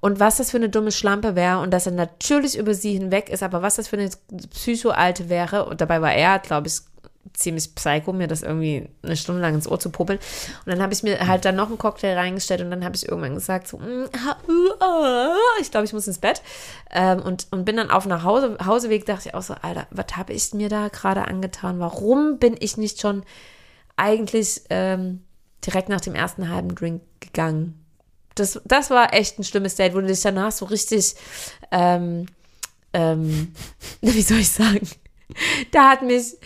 [0.00, 3.28] und was das für eine dumme Schlampe wäre und dass er natürlich über sie hinweg
[3.28, 4.08] ist, aber was das für eine
[4.50, 6.80] Psycho-Alte wäre und dabei war er, glaube ich,
[7.34, 10.18] ziemlich psycho, mir das irgendwie eine Stunde lang ins Ohr zu puppeln.
[10.64, 13.08] Und dann habe ich mir halt dann noch einen Cocktail reingestellt und dann habe ich
[13.08, 14.08] irgendwann gesagt, so, mm,
[15.60, 16.42] ich glaube, ich muss ins Bett.
[16.90, 20.16] Ähm, und, und bin dann auf nach Hause, Hauseweg, dachte ich auch so, Alter, was
[20.16, 21.78] habe ich mir da gerade angetan?
[21.78, 23.22] Warum bin ich nicht schon
[23.96, 25.22] eigentlich ähm,
[25.66, 27.84] direkt nach dem ersten halben Drink gegangen.
[28.34, 31.14] Das, das war echt ein schlimmes Date, wo du dich danach so richtig,
[31.70, 32.26] ähm,
[32.92, 33.52] ähm,
[34.00, 34.88] wie soll ich sagen,
[35.72, 36.36] der hat mich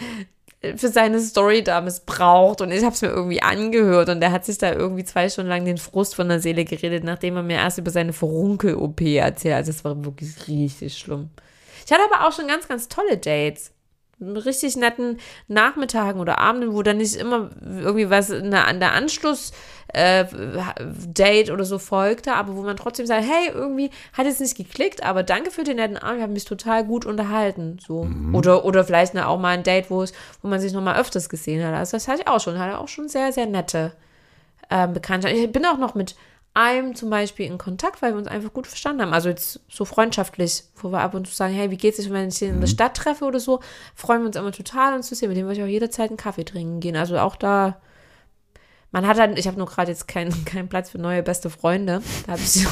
[0.77, 4.45] für seine Story da missbraucht und ich habe es mir irgendwie angehört und der hat
[4.45, 7.57] sich da irgendwie zwei Stunden lang den Frust von der Seele geredet, nachdem er mir
[7.57, 9.55] erst über seine Verunkel-OP erzählt.
[9.55, 11.31] Also es war wirklich richtig schlimm.
[11.85, 13.71] Ich hatte aber auch schon ganz, ganz tolle Dates
[14.21, 18.51] richtig netten Nachmittagen oder Abenden, wo dann nicht immer irgendwie was an
[18.81, 19.53] der Anschluss
[19.89, 20.25] äh,
[21.07, 25.03] Date oder so folgte, aber wo man trotzdem sagt, hey, irgendwie hat es nicht geklickt,
[25.03, 28.05] aber danke für den netten Abend, wir haben mich total gut unterhalten, so.
[28.05, 28.35] Mhm.
[28.35, 30.99] Oder, oder vielleicht ne, auch mal ein Date, wo es, wo man sich noch mal
[30.99, 31.75] öfters gesehen hat.
[31.75, 33.93] Also das hatte ich auch schon, hatte auch schon sehr, sehr nette
[34.71, 35.45] ähm, Bekanntschaften.
[35.45, 36.17] Ich bin auch noch mit
[36.57, 39.13] einem zum Beispiel in Kontakt, weil wir uns einfach gut verstanden haben.
[39.13, 42.29] Also jetzt so freundschaftlich, wo wir ab und zu sagen, hey, wie geht's dir, wenn
[42.29, 43.61] ich dich in der Stadt treffe oder so,
[43.95, 45.29] freuen wir uns immer total, uns zu sehen.
[45.29, 46.97] Mit dem würde ich auch jederzeit einen Kaffee trinken gehen.
[46.97, 47.79] Also auch da,
[48.91, 52.01] man hat halt, ich habe nur gerade jetzt keinen keinen Platz für neue beste Freunde.
[52.27, 52.67] Da habe ich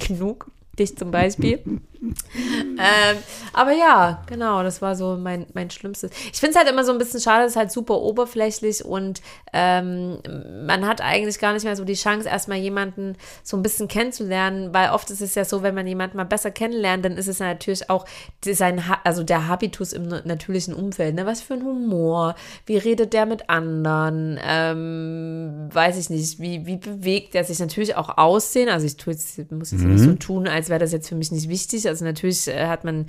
[0.06, 0.50] genug.
[0.78, 1.62] Dich zum Beispiel.
[2.02, 3.16] ähm,
[3.52, 6.10] aber ja, genau, das war so mein, mein Schlimmstes.
[6.32, 9.22] Ich finde es halt immer so ein bisschen schade, es ist halt super oberflächlich und
[9.52, 10.18] ähm,
[10.66, 14.74] man hat eigentlich gar nicht mehr so die Chance, erstmal jemanden so ein bisschen kennenzulernen,
[14.74, 17.38] weil oft ist es ja so, wenn man jemanden mal besser kennenlernt, dann ist es
[17.38, 18.04] natürlich auch
[18.44, 21.14] sein, also der Habitus im natürlichen Umfeld.
[21.14, 21.26] Ne?
[21.26, 22.34] Was für ein Humor,
[22.66, 27.94] wie redet der mit anderen, ähm, weiß ich nicht, wie, wie bewegt er sich natürlich
[27.94, 28.68] auch aussehen.
[28.68, 29.92] Also ich tue jetzt, muss jetzt mhm.
[29.92, 31.88] nicht so tun, als wäre das jetzt für mich nicht wichtig.
[31.92, 33.06] Also natürlich äh, hat man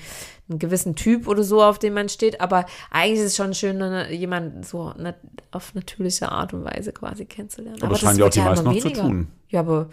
[0.50, 3.82] einen gewissen Typ oder so, auf den man steht, aber eigentlich ist es schon schön,
[4.12, 4.94] jemanden so
[5.52, 7.78] auf natürliche Art und Weise quasi kennenzulernen.
[7.78, 9.28] Aber, aber das scheinen ja auch die meisten noch zu tun.
[9.50, 9.90] Ja, aber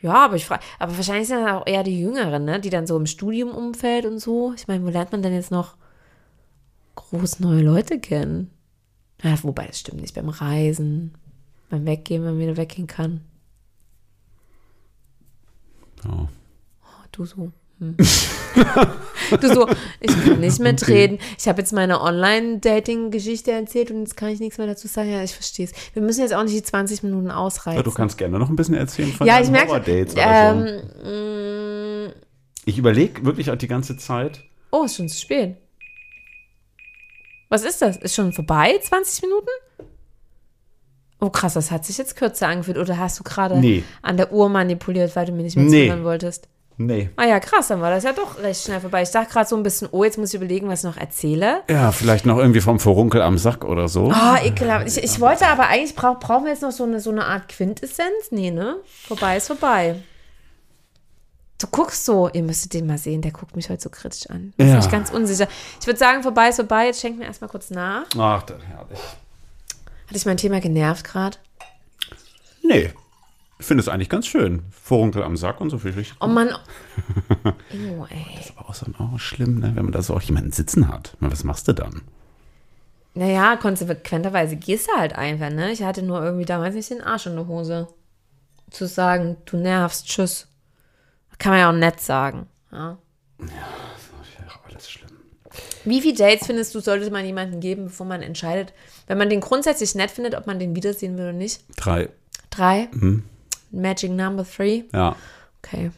[0.00, 2.58] ja, aber ich frage, aber wahrscheinlich sind das auch eher die Jüngeren, ne?
[2.58, 4.52] die dann so im Studiumumfeld und so.
[4.56, 5.76] Ich meine, wo lernt man denn jetzt noch
[6.96, 8.50] groß neue Leute kennen?
[9.22, 10.14] Ja, wobei, das stimmt nicht.
[10.14, 11.14] Beim Reisen,
[11.70, 13.20] beim Weggehen, wenn man wieder weggehen kann.
[16.04, 16.28] Ja.
[17.12, 17.52] Du so.
[17.82, 17.96] Hm.
[19.40, 19.66] du so,
[20.00, 21.18] ich kann nicht mehr treten.
[21.36, 25.10] Ich habe jetzt meine Online-Dating-Geschichte erzählt und jetzt kann ich nichts mehr dazu sagen.
[25.10, 25.72] Ja, ich verstehe es.
[25.94, 27.78] Wir müssen jetzt auch nicht die 20 Minuten ausreizen.
[27.78, 30.80] Ja, du kannst gerne noch ein bisschen erzählen von ja, deinen ich merke, Horror-Dates ähm,
[31.02, 31.10] so.
[31.10, 32.12] mh,
[32.66, 34.42] Ich überlege wirklich auch die ganze Zeit.
[34.70, 35.56] oh, ist schon zu spät.
[37.48, 37.96] Was ist das?
[37.96, 38.78] Ist schon vorbei?
[38.80, 39.48] 20 Minuten?
[41.20, 42.78] Oh krass, das hat sich jetzt kürzer angefühlt.
[42.78, 43.82] Oder hast du gerade Nee.
[44.02, 45.86] an der Uhr manipuliert, weil du mir nicht mehr Nee.
[45.88, 46.48] zuhören wolltest?
[46.86, 47.10] Nee.
[47.16, 49.02] Ah ja, krass, dann war das ja doch recht schnell vorbei.
[49.02, 51.62] Ich dachte gerade so ein bisschen, oh, jetzt muss ich überlegen, was ich noch erzähle.
[51.68, 54.10] Ja, vielleicht noch irgendwie vom Vorunkel am Sack oder so.
[54.10, 54.86] Ah, ekelhaft.
[54.88, 57.48] Ich, ich wollte aber eigentlich, brauch, brauchen wir jetzt noch so eine, so eine Art
[57.48, 58.30] Quintessenz?
[58.30, 58.76] Nee, ne?
[59.06, 59.96] Vorbei ist vorbei.
[61.58, 64.52] Du guckst so, ihr müsstet den mal sehen, der guckt mich heute so kritisch an.
[64.56, 64.78] Bin Ja.
[64.80, 65.46] ich ganz unsicher.
[65.80, 66.86] Ich würde sagen, vorbei ist vorbei.
[66.86, 68.02] Jetzt schenk mir erstmal kurz nach.
[68.18, 68.98] Ach, das herrlich.
[70.06, 71.36] Hat dich mein Thema genervt gerade?
[72.64, 72.92] Nee.
[73.62, 74.64] Ich finde es eigentlich ganz schön.
[74.72, 76.16] Vorunkel am Sack und so viel richtig.
[76.20, 76.48] Oh Mann.
[77.44, 78.26] Oh, ey.
[78.56, 79.70] Aber auch so auch schlimm, ne?
[79.76, 81.16] wenn man da so auch jemanden sitzen hat.
[81.20, 82.02] Was machst du dann?
[83.14, 85.70] Naja, konsequenterweise gehst du halt einfach, ne?
[85.70, 87.86] Ich hatte nur irgendwie damals nicht den Arsch in der Hose.
[88.68, 90.48] Zu sagen, du nervst, tschüss.
[91.38, 92.48] Kann man ja auch nett sagen.
[92.72, 92.98] Ja.
[93.38, 93.46] Ja,
[94.68, 95.10] alles schlimm.
[95.84, 98.72] Wie viele Dates findest du, sollte man jemanden geben, bevor man entscheidet,
[99.06, 101.62] wenn man den grundsätzlich nett findet, ob man den wiedersehen will oder nicht?
[101.76, 102.08] Drei.
[102.50, 102.88] Drei?
[103.72, 104.84] Magic Number Three?
[104.92, 105.16] Ja.
[105.62, 105.90] Okay.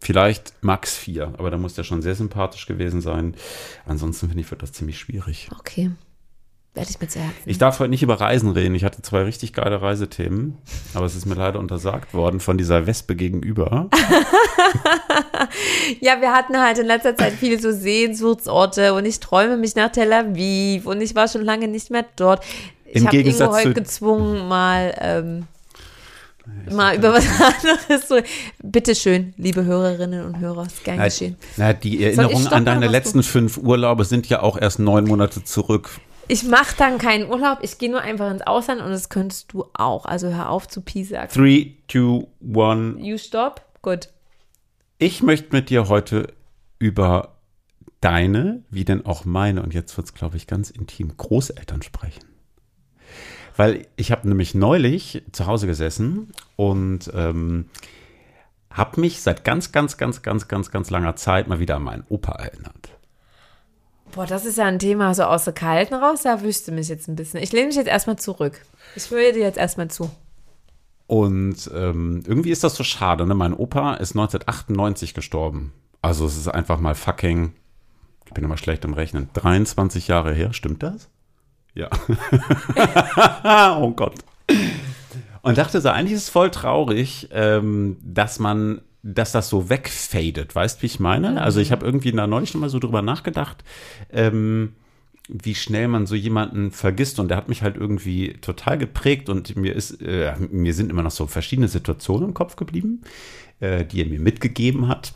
[0.00, 3.34] Vielleicht max vier, aber da muss der schon sehr sympathisch gewesen sein.
[3.86, 5.48] Ansonsten finde ich, wird das ziemlich schwierig.
[5.58, 5.90] Okay.
[6.74, 7.48] Werde ich mir zu Herzen.
[7.48, 8.74] Ich darf heute nicht über Reisen reden.
[8.74, 10.58] Ich hatte zwei richtig geile Reisethemen,
[10.92, 13.88] aber es ist mir leider untersagt worden von dieser Wespe gegenüber.
[16.00, 19.90] Ja, wir hatten halt in letzter Zeit viele so Sehnsuchtsorte und ich träume mich nach
[19.90, 22.44] Tel Aviv und ich war schon lange nicht mehr dort.
[22.86, 25.46] Ich habe Ingo heute gezwungen, mal, ähm,
[26.70, 28.22] mal über was anderes zu.
[28.62, 31.36] Bitte schön, liebe Hörerinnen und Hörer, ist gern geschehen.
[31.56, 35.90] Na, die Erinnerungen an deine letzten fünf Urlaube sind ja auch erst neun Monate zurück.
[36.26, 39.66] Ich mache dann keinen Urlaub, ich gehe nur einfach ins Ausland und das könntest du
[39.74, 40.06] auch.
[40.06, 41.30] Also hör auf zu piesacken.
[41.30, 42.96] Three, two, one.
[42.98, 43.62] You stop?
[43.82, 44.08] Gut.
[44.98, 46.32] Ich möchte mit dir heute
[46.78, 47.34] über
[48.00, 52.24] deine, wie denn auch meine, und jetzt wird es, glaube ich, ganz intim, Großeltern sprechen.
[53.56, 57.66] Weil ich habe nämlich neulich zu Hause gesessen und ähm,
[58.70, 62.04] habe mich seit ganz, ganz, ganz, ganz, ganz, ganz langer Zeit mal wieder an meinen
[62.08, 62.90] Opa erinnert.
[64.12, 67.08] Boah, das ist ja ein Thema so aus der Kalten raus, da wüsste mich jetzt
[67.08, 67.42] ein bisschen.
[67.42, 68.60] Ich lehne mich jetzt erstmal zurück.
[68.96, 70.10] Ich höre dir jetzt erstmal zu.
[71.06, 73.26] Und ähm, irgendwie ist das so schade.
[73.26, 73.34] Ne?
[73.34, 75.72] Mein Opa ist 1998 gestorben.
[76.00, 77.54] Also es ist einfach mal fucking,
[78.26, 80.52] ich bin immer schlecht im Rechnen, 23 Jahre her.
[80.52, 81.08] Stimmt das?
[81.74, 81.90] Ja.
[83.78, 84.14] oh Gott.
[85.42, 90.54] Und dachte so, eigentlich ist es voll traurig, ähm, dass man, dass das so wegfadet.
[90.54, 91.42] Weißt wie ich meine?
[91.42, 93.64] Also ich habe irgendwie da neulich noch mal so drüber nachgedacht,
[94.10, 94.72] ähm,
[95.28, 97.18] wie schnell man so jemanden vergisst.
[97.18, 101.02] Und der hat mich halt irgendwie total geprägt und mir ist, äh, mir sind immer
[101.02, 103.02] noch so verschiedene Situationen im Kopf geblieben,
[103.60, 105.12] äh, die er mir mitgegeben hat.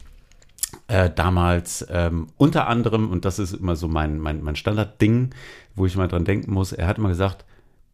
[0.89, 5.31] Äh, damals ähm, unter anderem, und das ist immer so mein, mein, mein Standardding,
[5.75, 7.45] wo ich mal dran denken muss, er hat immer gesagt,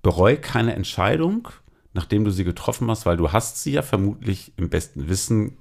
[0.03, 1.49] bereu keine Entscheidung,
[1.93, 5.57] nachdem du sie getroffen hast, weil du hast sie ja vermutlich im besten Wissen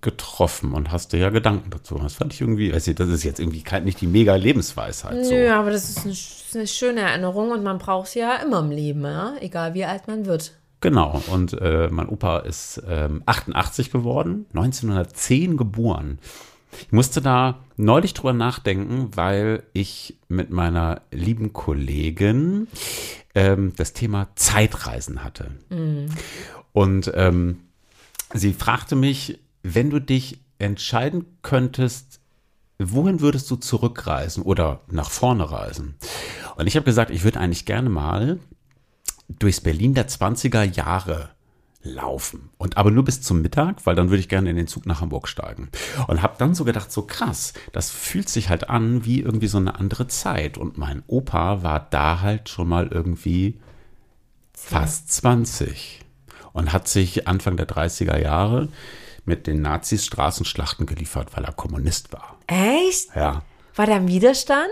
[0.00, 1.96] getroffen und hast dir ja Gedanken dazu.
[1.96, 5.24] Das fand ich irgendwie, weiß ich, das ist jetzt irgendwie nicht die mega Lebensweisheit.
[5.24, 5.34] So.
[5.34, 8.36] Nö, aber das ist eine, das ist eine schöne Erinnerung und man braucht sie ja
[8.36, 9.34] immer im Leben, ja?
[9.40, 10.52] egal wie alt man wird.
[10.80, 16.20] Genau, und äh, mein Opa ist ähm, 88 geworden, 1910 geboren.
[16.72, 22.68] Ich musste da neulich drüber nachdenken, weil ich mit meiner lieben Kollegin
[23.34, 25.50] ähm, das Thema Zeitreisen hatte.
[26.72, 27.60] Und ähm,
[28.34, 32.20] sie fragte mich, wenn du dich entscheiden könntest,
[32.78, 35.96] wohin würdest du zurückreisen oder nach vorne reisen?
[36.56, 38.38] Und ich habe gesagt, ich würde eigentlich gerne mal
[39.28, 41.30] durchs Berlin der 20er Jahre
[41.82, 42.50] laufen.
[42.58, 45.00] Und aber nur bis zum Mittag, weil dann würde ich gerne in den Zug nach
[45.00, 45.70] Hamburg steigen.
[46.06, 49.58] Und habe dann so gedacht, so krass, das fühlt sich halt an wie irgendwie so
[49.58, 50.58] eine andere Zeit.
[50.58, 53.58] Und mein Opa war da halt schon mal irgendwie
[54.52, 56.04] fast 20
[56.52, 58.68] und hat sich Anfang der 30er Jahre
[59.24, 62.38] mit den Nazis Straßenschlachten geliefert, weil er Kommunist war.
[62.46, 63.14] Echt?
[63.14, 63.42] Ja.
[63.76, 64.68] War da ein Widerstand?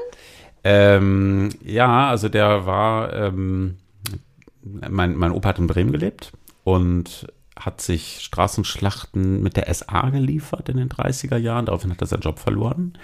[0.65, 3.77] Ähm, ja, also der war, ähm,
[4.63, 6.33] mein, mein Opa hat in Bremen gelebt
[6.67, 11.67] und hat sich Straßenschlachten mit der SA geliefert in den 30er Jahren.
[11.67, 12.99] Daraufhin hat er seinen Job verloren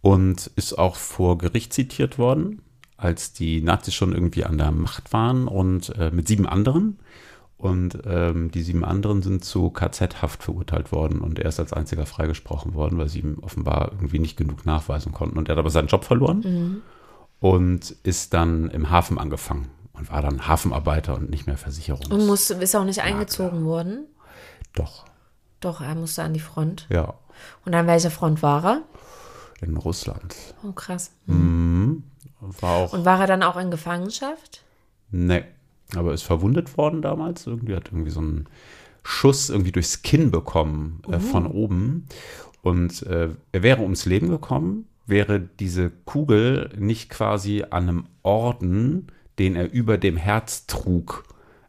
[0.00, 2.62] und ist auch vor Gericht zitiert worden,
[2.96, 6.98] als die Nazis schon irgendwie an der Macht waren und äh, mit sieben anderen.
[7.58, 12.06] Und ähm, die sieben anderen sind zu KZ-Haft verurteilt worden und er ist als einziger
[12.06, 15.36] freigesprochen worden, weil sie ihm offenbar irgendwie nicht genug nachweisen konnten.
[15.36, 16.82] Und er hat aber seinen Job verloren Mhm.
[17.40, 22.08] und ist dann im Hafen angefangen und war dann Hafenarbeiter und nicht mehr Versicherungs.
[22.08, 24.06] Und muss, ist auch nicht eingezogen worden.
[24.74, 25.04] Doch,
[25.60, 26.86] Doch, er musste an die Front.
[26.90, 27.14] ja,
[27.64, 28.82] Und an welcher Front war er?
[29.62, 30.36] in Russland.
[30.62, 31.12] Oh, krass.
[31.24, 32.02] Mhm.
[32.40, 34.62] War auch, Und war er dann auch in Gefangenschaft?
[35.10, 35.44] ne,
[35.94, 37.46] aber ist verwundet worden damals.
[37.46, 38.48] Irgendwie hat irgendwie so einen
[39.02, 42.06] Schuss irgendwie durchs Kinn bekommen äh, von oben.
[42.62, 49.06] Und äh, er wäre ums Leben gekommen, wäre diese Kugel nicht quasi an einem Orden,
[49.38, 51.24] den er über dem Herz trug,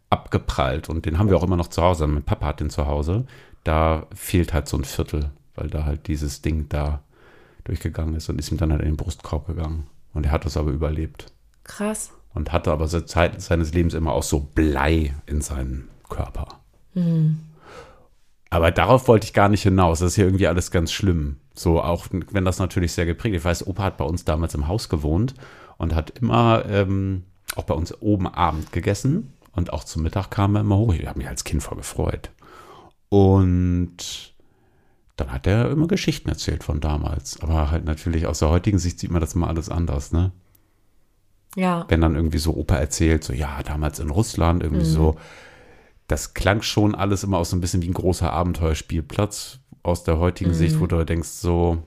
[0.09, 0.89] abgeprallt.
[0.89, 2.07] Und den haben wir auch immer noch zu Hause.
[2.07, 3.25] Mein Papa hat den zu Hause.
[3.63, 7.01] Da fehlt halt so ein Viertel, weil da halt dieses Ding da
[7.65, 9.87] durchgegangen ist und ist ihm dann halt in den Brustkorb gegangen.
[10.13, 11.33] Und er hat es aber überlebt.
[11.63, 12.11] Krass.
[12.33, 16.47] Und hatte aber seit Zeit seines Lebens immer auch so Blei in seinem Körper.
[18.49, 19.99] Aber darauf wollte ich gar nicht hinaus.
[19.99, 21.37] Das ist ja irgendwie alles ganz schlimm.
[21.53, 23.41] So, auch wenn das natürlich sehr geprägt ist.
[23.41, 25.33] Ich weiß, Opa hat bei uns damals im Haus gewohnt
[25.77, 27.23] und hat immer ähm,
[27.57, 29.33] auch bei uns oben Abend gegessen.
[29.53, 30.93] Und auch zum Mittag kam er immer hoch.
[30.93, 32.29] Ich habe mich als Kind voll gefreut.
[33.09, 34.33] Und
[35.15, 37.41] dann hat er immer Geschichten erzählt von damals.
[37.41, 40.31] Aber halt natürlich aus der heutigen Sicht sieht man das mal alles anders, ne?
[41.55, 41.85] Ja.
[41.87, 45.17] wenn dann irgendwie so Opa erzählt, so ja, damals in Russland, irgendwie so,
[46.07, 50.19] das klang schon alles immer aus so ein bisschen wie ein großer Abenteuerspielplatz aus der
[50.19, 51.81] heutigen Sicht, wo du denkst, so,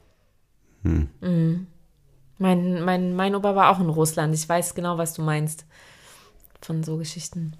[2.40, 4.34] Mein, mein, mein Opa war auch in Russland.
[4.34, 5.66] Ich weiß genau, was du meinst.
[6.62, 7.52] Von so Geschichten.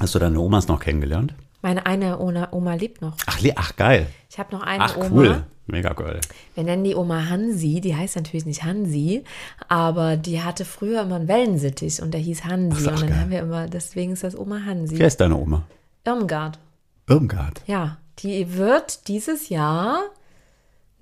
[0.00, 1.34] hast du deine Omas noch kennengelernt?
[1.62, 3.16] Meine eine Oma, Oma lebt noch.
[3.26, 4.06] Ach, ach geil.
[4.30, 5.08] Ich habe noch eine Ach, Oma.
[5.10, 5.44] cool.
[5.66, 6.20] Mega geil.
[6.54, 7.80] Wir nennen die Oma Hansi.
[7.80, 9.24] Die heißt natürlich nicht Hansi,
[9.68, 12.86] aber die hatte früher immer einen Wellensittich und der hieß Hansi.
[12.86, 13.20] Ach, und dann geil.
[13.20, 14.98] haben wir immer, deswegen ist das Oma Hansi.
[14.98, 15.64] Wer ist deine Oma?
[16.04, 16.58] Irmgard.
[17.06, 17.62] Irmgard.
[17.66, 20.00] Ja, die wird dieses Jahr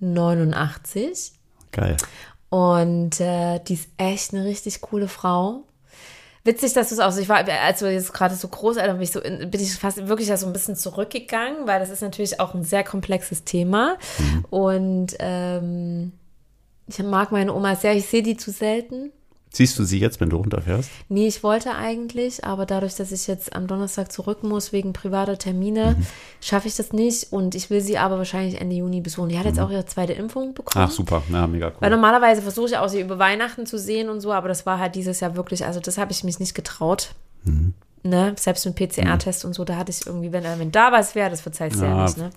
[0.00, 1.32] 89
[1.76, 1.96] Geil.
[2.56, 5.64] Und äh, die ist echt eine richtig coole Frau.
[6.42, 9.02] Witzig, dass du es auch so, ich war, als du jetzt gerade so groß, bin
[9.02, 12.40] ich so, in, bin ich fast wirklich so ein bisschen zurückgegangen, weil das ist natürlich
[12.40, 13.98] auch ein sehr komplexes Thema.
[14.48, 16.12] Und ähm,
[16.86, 19.12] ich mag meine Oma sehr, ich sehe die zu selten.
[19.52, 20.90] Siehst du sie jetzt, wenn du runterfährst?
[21.08, 25.38] Nee, ich wollte eigentlich, aber dadurch, dass ich jetzt am Donnerstag zurück muss wegen privater
[25.38, 25.96] Termine,
[26.42, 27.32] schaffe ich das nicht.
[27.32, 29.30] Und ich will sie aber wahrscheinlich Ende Juni besuchen.
[29.30, 30.84] Die hat jetzt auch ihre zweite Impfung bekommen.
[30.86, 31.22] Ach, super.
[31.32, 31.96] Ja, mega Weil cool.
[31.96, 34.94] normalerweise versuche ich auch sie über Weihnachten zu sehen und so, aber das war halt
[34.94, 37.14] dieses Jahr wirklich, also das habe ich mich nicht getraut.
[37.44, 37.72] Mhm.
[38.08, 38.34] Ne?
[38.38, 41.40] Selbst mit PCR-Test und so, da hatte ich irgendwie, wenn, wenn da was wäre, das
[41.40, 42.16] verzeihst du ja, Ja, nicht.
[42.18, 42.30] Ne?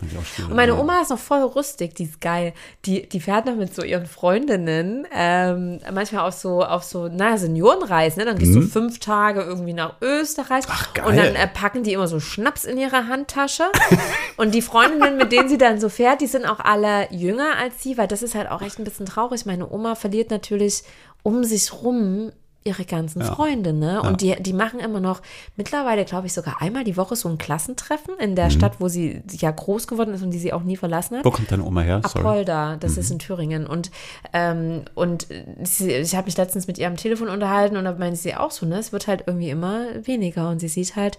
[0.48, 0.80] Und meine.
[0.80, 2.54] Oma ist noch voll rüstig, die ist geil.
[2.86, 7.38] Die, die fährt noch mit so ihren Freundinnen, ähm, manchmal auf so, auf so, naja,
[7.38, 8.26] Seniorenreisen, ne?
[8.26, 10.66] Dann gehst du fünf Tage irgendwie nach Österreich.
[10.66, 10.74] Mhm.
[10.74, 11.06] Ach, geil.
[11.06, 13.66] Und dann äh, packen die immer so Schnaps in ihre Handtasche.
[14.38, 17.84] und die Freundinnen, mit denen sie dann so fährt, die sind auch alle jünger als
[17.84, 19.46] sie, weil das ist halt auch echt ein bisschen traurig.
[19.46, 20.84] Meine Oma verliert natürlich
[21.24, 22.32] um sich rum
[22.66, 24.02] ihre ganzen Freunde, ne?
[24.02, 25.22] Und die, die machen immer noch
[25.56, 29.22] mittlerweile, glaube ich, sogar einmal die Woche so ein Klassentreffen in der Stadt, wo sie
[29.32, 31.26] ja groß geworden ist und die sie auch nie verlassen hat.
[31.26, 32.02] Wo kommt deine Oma her?
[32.06, 32.20] Sorry.
[32.20, 33.66] Apolda, das ist in Thüringen.
[33.66, 33.92] Und,
[34.34, 35.28] ähm, und
[35.64, 38.52] sie, ich habe mich letztens mit ihr am Telefon unterhalten und da meinte sie auch
[38.52, 40.50] so, ne, es wird halt irgendwie immer weniger.
[40.50, 41.18] Und sie sieht halt,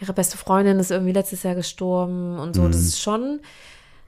[0.00, 2.66] ihre beste Freundin ist irgendwie letztes Jahr gestorben und so.
[2.66, 3.40] Das ist schon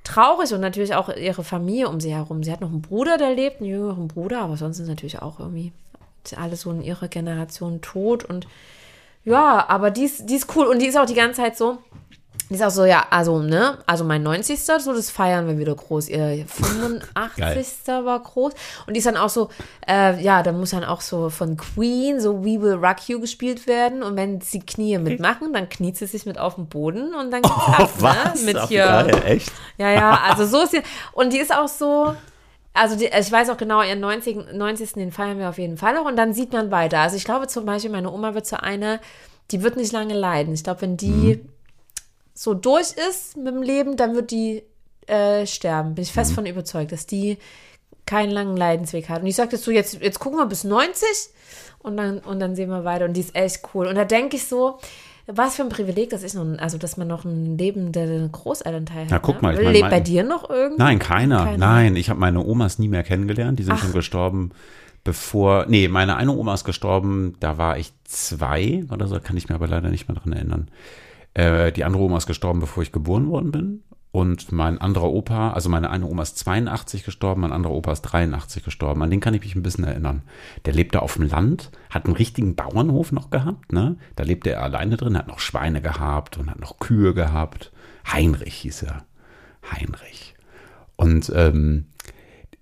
[0.02, 2.42] traurig und natürlich auch ihre Familie um sie herum.
[2.42, 5.38] Sie hat noch einen Bruder, der lebt, einen jüngeren Bruder, aber sonst sind natürlich auch
[5.38, 5.72] irgendwie
[6.36, 8.24] alle so in ihrer Generation tot.
[8.24, 8.46] Und
[9.24, 11.78] ja, aber die ist, die ist cool und die ist auch die ganze Zeit so.
[12.50, 14.62] Die ist auch so, ja, also, ne, also mein 90.
[14.62, 16.10] so, das feiern wir wieder groß.
[16.10, 17.66] Ihr 85.
[18.04, 18.52] war groß.
[18.86, 19.48] Und die ist dann auch so,
[19.88, 23.66] äh, ja, da muss dann auch so von Queen so We Will Rock You gespielt
[23.66, 24.02] werden.
[24.02, 27.40] Und wenn sie Knie mitmachen, dann kniet sie sich mit auf den Boden und dann
[27.40, 28.40] geht's Oh, ab, was?
[28.40, 28.46] ne?
[28.46, 28.84] Mit Ach, hier.
[28.84, 29.52] geil, echt?
[29.78, 30.82] Ja, ja, also so ist sie.
[31.12, 32.14] Und die ist auch so,
[32.74, 34.52] also die, ich weiß auch genau, ihren 90.
[34.54, 34.92] 90.
[34.94, 37.00] den feiern wir auf jeden Fall noch und dann sieht man weiter.
[37.00, 39.00] Also ich glaube zum Beispiel, meine Oma wird so eine,
[39.50, 40.54] die wird nicht lange leiden.
[40.54, 41.40] Ich glaube, wenn die
[42.34, 44.62] so durch ist mit dem Leben, dann wird die
[45.06, 45.94] äh, sterben.
[45.94, 47.38] Bin ich fest von überzeugt, dass die
[48.06, 49.22] keinen langen Leidensweg hat.
[49.22, 51.06] Und ich sagte so, jetzt, jetzt gucken wir bis 90
[51.80, 53.04] und dann, und dann sehen wir weiter.
[53.04, 53.86] Und die ist echt cool.
[53.86, 54.78] Und da denke ich so,
[55.34, 58.28] was für ein Privileg, dass ich noch, ein- also dass man noch ein Leben der
[58.28, 59.10] Großelternteil hat.
[59.10, 59.42] Ja, guck ne?
[59.42, 60.78] mal, ich mein, Lebt mein- bei dir noch irgend?
[60.78, 61.44] Nein, keiner.
[61.44, 61.58] Keiner.
[61.58, 63.58] Nein, ich habe meine Omas nie mehr kennengelernt.
[63.58, 64.50] Die sind schon gestorben,
[65.04, 65.66] bevor.
[65.68, 69.54] Nee, meine eine Oma ist gestorben, da war ich zwei oder so, kann ich mir
[69.54, 70.68] aber leider nicht mehr dran erinnern.
[71.34, 73.82] Äh, die andere Oma ist gestorben, bevor ich geboren worden bin.
[74.12, 78.02] Und mein anderer Opa, also meine eine Oma ist 82 gestorben, mein anderer Opa ist
[78.02, 79.02] 83 gestorben.
[79.02, 80.20] An den kann ich mich ein bisschen erinnern.
[80.66, 83.72] Der lebte auf dem Land, hat einen richtigen Bauernhof noch gehabt.
[83.72, 83.96] Ne?
[84.14, 87.72] Da lebte er alleine drin, hat noch Schweine gehabt und hat noch Kühe gehabt.
[88.06, 89.06] Heinrich hieß er.
[89.70, 90.34] Heinrich.
[90.96, 91.86] Und ähm,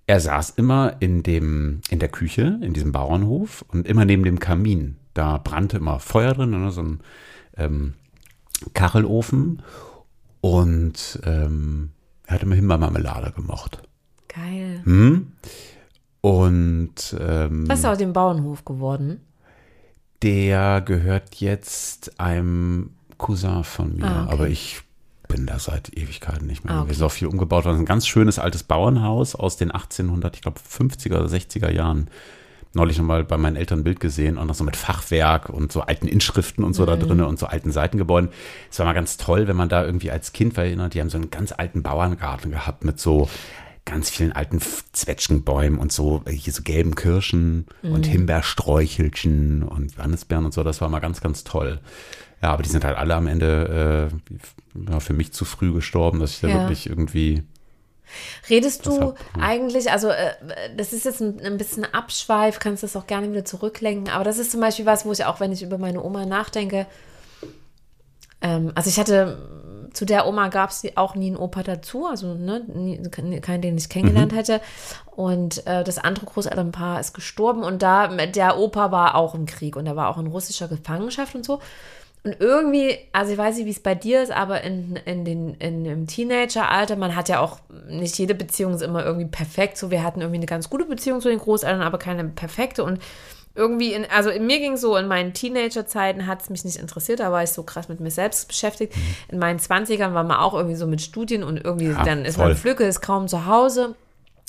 [0.07, 4.39] er saß immer in, dem, in der Küche, in diesem Bauernhof und immer neben dem
[4.39, 4.95] Kamin.
[5.13, 6.71] Da brannte immer Feuer drin, ne?
[6.71, 6.99] so ein
[7.57, 7.93] ähm,
[8.73, 9.61] Kachelofen.
[10.41, 11.91] Und ähm,
[12.25, 13.81] er hat immer Himbeermarmelade gemocht.
[14.27, 14.81] Geil.
[14.83, 15.31] Hm?
[16.21, 19.21] Und ähm, Was ist aus dem Bauernhof geworden?
[20.23, 24.33] der gehört jetzt einem Cousin von mir, Ah, okay.
[24.33, 24.81] aber ich
[25.27, 26.75] bin da seit Ewigkeiten nicht mehr.
[26.75, 26.89] Ah, okay.
[26.89, 27.79] Wir sind auch viel umgebaut worden.
[27.79, 32.07] Ein ganz schönes altes Bauernhaus aus den 1800, ich glaube 50er oder 60er Jahren.
[32.73, 35.81] Neulich nochmal bei meinen Eltern ein Bild gesehen und noch so mit Fachwerk und so
[35.81, 36.87] alten Inschriften und so Mhm.
[36.87, 38.29] da drinnen und so alten Seitengebäuden.
[38.69, 41.17] Es war mal ganz toll, wenn man da irgendwie als Kind erinnert, die haben so
[41.17, 43.29] einen ganz alten Bauerngarten gehabt mit so
[43.83, 44.59] ganz vielen alten
[44.93, 50.63] Zwetschgenbäumen und so, äh, hier so gelben Kirschen und Himbeersträuchelchen und Johannisbeeren und so.
[50.63, 51.79] Das war mal ganz, ganz toll.
[52.41, 54.09] Ja, aber die sind halt alle am Ende
[54.85, 56.53] äh, für mich zu früh gestorben, dass ich da Ja.
[56.55, 57.43] wirklich irgendwie.
[58.49, 59.13] Redest du hm.
[59.39, 60.33] eigentlich, also äh,
[60.75, 64.37] das ist jetzt ein, ein bisschen Abschweif, kannst das auch gerne wieder zurücklenken, aber das
[64.37, 66.87] ist zum Beispiel was, wo ich auch, wenn ich über meine Oma nachdenke,
[68.41, 69.37] ähm, also ich hatte,
[69.93, 73.77] zu der Oma gab es auch nie einen Opa dazu, also ne, nie, keinen, den
[73.77, 74.61] ich kennengelernt hätte.
[75.15, 79.75] Und äh, das andere Großelternpaar ist gestorben und da, der Opa war auch im Krieg
[79.75, 81.59] und er war auch in russischer Gefangenschaft und so.
[82.23, 85.55] Und irgendwie, also ich weiß nicht, wie es bei dir ist, aber in, in den,
[85.55, 87.57] in, im Teenageralter, man hat ja auch,
[87.87, 89.77] nicht jede Beziehung ist immer irgendwie perfekt.
[89.77, 92.83] So, wir hatten irgendwie eine ganz gute Beziehung zu den Großeltern, aber keine perfekte.
[92.83, 92.99] Und
[93.55, 97.19] irgendwie, in, also in mir ging so, in meinen Teenagerzeiten hat es mich nicht interessiert,
[97.19, 98.93] da war ich so krass mit mir selbst beschäftigt.
[99.29, 102.35] In meinen 20ern war man auch irgendwie so mit Studien und irgendwie, Ja, dann ist
[102.35, 102.49] voll.
[102.49, 103.95] man Flücke, ist kaum zu Hause.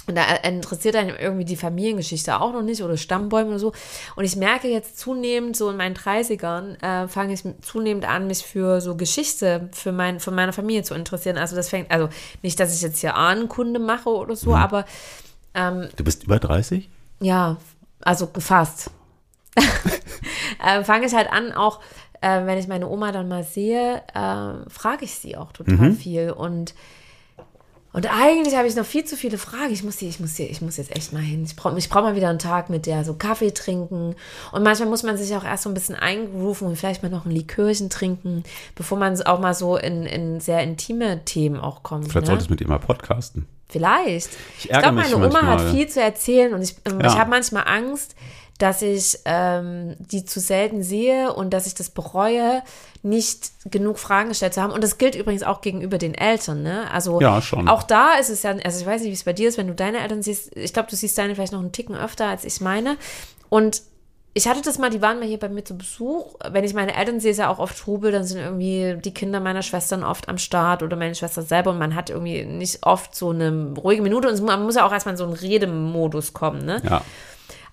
[0.09, 3.73] Und da interessiert einen irgendwie die Familiengeschichte auch noch nicht oder Stammbäume oder so.
[4.17, 8.45] Und ich merke jetzt zunehmend, so in meinen 30ern, äh, fange ich zunehmend an, mich
[8.45, 11.39] für so Geschichte für mein, von meiner Familie zu interessieren.
[11.39, 12.09] Also das fängt, also
[12.43, 14.87] nicht, dass ich jetzt hier Ahnenkunde mache oder so, aber
[15.55, 16.89] ähm, Du bist über 30?
[17.21, 17.59] ja,
[18.01, 18.91] also gefasst.
[20.65, 21.81] äh, fange ich halt an, auch
[22.21, 26.31] äh, wenn ich meine Oma dann mal sehe, äh, frage ich sie auch total viel.
[26.31, 26.75] Und,
[27.93, 29.73] und eigentlich habe ich noch viel zu viele Fragen.
[29.73, 31.45] Ich muss, die, ich muss, die, ich muss jetzt echt mal hin.
[31.45, 34.15] Ich brauche ich brauch mal wieder einen Tag mit der so Kaffee trinken.
[34.53, 37.27] Und manchmal muss man sich auch erst so ein bisschen eingrooven und vielleicht mal noch
[37.27, 42.05] ein Likörchen trinken, bevor man auch mal so in, in sehr intime Themen auch kommt.
[42.09, 42.27] Vielleicht ne?
[42.29, 43.47] solltest du mit ihr mal podcasten.
[43.69, 44.29] Vielleicht.
[44.59, 45.71] Ich Ich, glaube, meine Oma hat manchmal.
[45.73, 47.07] viel zu erzählen und ich, ähm, Ja.
[47.09, 48.15] ich habe manchmal Angst,
[48.63, 52.63] dass ich ähm, die zu selten sehe und dass ich das bereue,
[53.03, 54.73] nicht genug Fragen gestellt zu haben.
[54.73, 56.63] Und das gilt übrigens auch gegenüber den Eltern.
[56.63, 56.89] Ne?
[56.93, 57.69] Also Ja, schon.
[57.69, 59.67] auch da ist es ja, also ich weiß nicht, wie es bei dir ist, wenn
[59.67, 60.57] du deine Eltern siehst.
[60.57, 62.97] Ich glaube, du siehst deine vielleicht noch einen Ticken öfter als ich meine.
[63.49, 63.83] Und
[64.35, 66.35] ich hatte das mal, die waren mal hier bei mir zu Besuch.
[66.49, 69.41] Wenn ich meine Eltern sehe, ist ja auch oft Trubel, dann sind irgendwie die Kinder
[69.41, 73.15] meiner Schwestern oft am Start oder meine Schwester selber und man hat irgendwie nicht oft
[73.15, 76.65] so eine ruhige Minute und man muss ja auch erstmal in so einen Redemodus kommen,
[76.65, 76.81] ne?
[76.89, 77.03] Ja.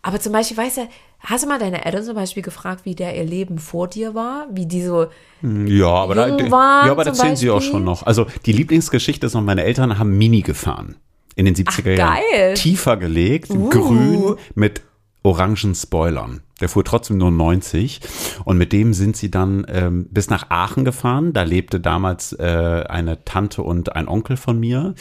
[0.01, 0.87] Aber zum Beispiel, weißt du,
[1.19, 4.47] hast du mal deine Eltern zum Beispiel gefragt, wie der ihr Leben vor dir war?
[4.51, 5.07] Wie die so,
[5.41, 8.03] Ja, aber da, waren ja, aber da zählen sie auch schon noch.
[8.03, 10.95] Also die Lieblingsgeschichte ist noch, meine Eltern haben Mini gefahren.
[11.35, 12.15] In den 70er Jahren.
[12.15, 12.51] geil.
[12.51, 12.55] Uh.
[12.55, 14.81] Tiefer gelegt, grün mit
[15.23, 16.41] orangen Spoilern.
[16.59, 18.01] Der fuhr trotzdem nur 90
[18.43, 21.33] und mit dem sind sie dann ähm, bis nach Aachen gefahren.
[21.33, 24.95] Da lebte damals äh, eine Tante und ein Onkel von mir.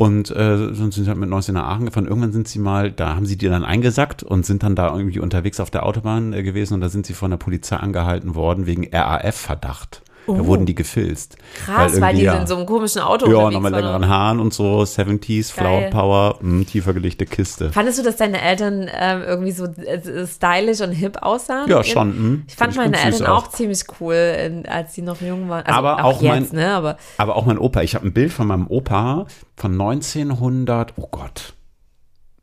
[0.00, 2.06] Und äh, dann sind sie halt mit 19 nach Aachen gefahren.
[2.06, 5.18] Irgendwann sind sie mal, da haben sie die dann eingesackt und sind dann da irgendwie
[5.18, 8.64] unterwegs auf der Autobahn äh, gewesen und da sind sie von der Polizei angehalten worden
[8.64, 10.00] wegen RAF-Verdacht.
[10.38, 11.36] Da wurden die gefilzt.
[11.38, 11.64] Oh.
[11.66, 13.80] krass, weil, irgendwie, die ja, in so einem komischen Auto Ja, nochmal waren.
[13.82, 15.90] längeren Haaren und so, 70s, Flower.
[15.90, 17.70] Power, mh, tiefer gelegte Kiste.
[17.72, 21.68] Fandest du, dass deine Eltern ähm, irgendwie so äh, stylisch und hip aussahen?
[21.68, 22.08] Ja, schon.
[22.32, 22.38] mh.
[22.48, 25.64] Ich fand Find meine Eltern auch ziemlich cool, in, als sie noch jung waren.
[25.66, 26.72] Also Aber auch, auch jetzt, mein- ne?
[26.74, 29.26] Aber Aber auch mein Opa, ich habe ein Bild von meinem Opa
[29.56, 31.54] von 1900, oh Gott,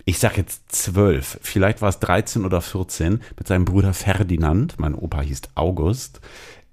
[0.06, 4.96] ich sag jetzt 12, vielleicht war es 13 oder 14, mit seinem Bruder Ferdinand, mein
[4.96, 6.22] Opa hieß August,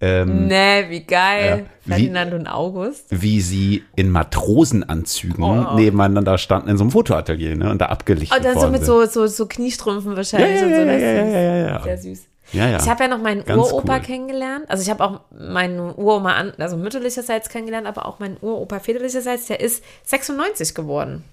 [0.05, 1.67] ähm, ne, wie geil.
[1.67, 3.07] Ja, wie- Ferdinand und August.
[3.11, 8.45] wie sie in Matrosenanzügen nebeneinander standen in so einem Fotoatelier ne, und da abgelichtet Und
[8.45, 10.81] dann so mit so, so, so Kniestrümpfen ja, wahrscheinlich ja, und so.
[10.81, 11.83] ja, ja, ja, ja, ja.
[11.83, 12.27] Sehr süß.
[12.53, 12.79] Ja, ja.
[12.79, 14.01] Ich habe ja noch meinen Ganz Uropa cool.
[14.03, 14.65] kennengelernt.
[14.69, 19.47] Also ich habe auch meinen Uroma, an, also mütterlicherseits kennengelernt, aber auch meinen Uropa väterlicherseits,
[19.47, 21.25] der ist 96 geworden.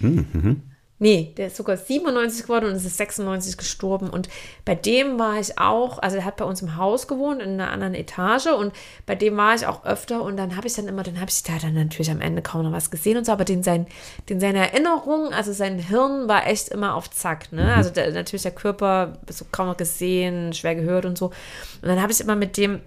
[0.00, 0.62] Hm, mhm.
[1.02, 4.10] Nee, der ist sogar 97 geworden und es ist 96 gestorben.
[4.10, 4.28] Und
[4.66, 7.70] bei dem war ich auch, also er hat bei uns im Haus gewohnt, in einer
[7.70, 8.48] anderen Etage.
[8.48, 8.74] Und
[9.06, 10.22] bei dem war ich auch öfter.
[10.22, 12.64] Und dann habe ich dann immer, dann habe ich da dann natürlich am Ende kaum
[12.64, 13.32] noch was gesehen und so.
[13.32, 13.86] Aber den sein,
[14.28, 17.50] den seine Erinnerung, also sein Hirn war echt immer auf Zack.
[17.50, 17.74] Ne?
[17.74, 21.28] Also der, natürlich der Körper, so kaum noch gesehen, schwer gehört und so.
[21.80, 22.82] Und dann habe ich immer mit dem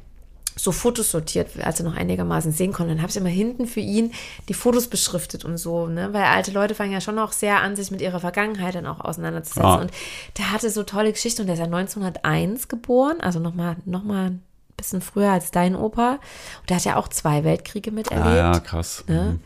[0.55, 2.93] so Fotos sortiert, als er noch einigermaßen sehen konnte.
[2.93, 4.11] Dann habe ich immer hinten für ihn
[4.49, 6.13] die Fotos beschriftet und so, ne?
[6.13, 8.99] Weil alte Leute fangen ja schon auch sehr an, sich mit ihrer Vergangenheit dann auch
[8.99, 9.63] auseinanderzusetzen.
[9.63, 9.75] Ja.
[9.75, 9.91] Und
[10.37, 14.27] der hatte so tolle Geschichten und der ist ja 1901 geboren, also nochmal noch mal
[14.31, 14.43] ein
[14.77, 16.19] bisschen früher als dein Opa.
[16.61, 18.25] Und der hat ja auch zwei Weltkriege miterlebt.
[18.27, 19.03] Ah, ja, krass.
[19.07, 19.21] Ne?
[19.33, 19.39] Mhm.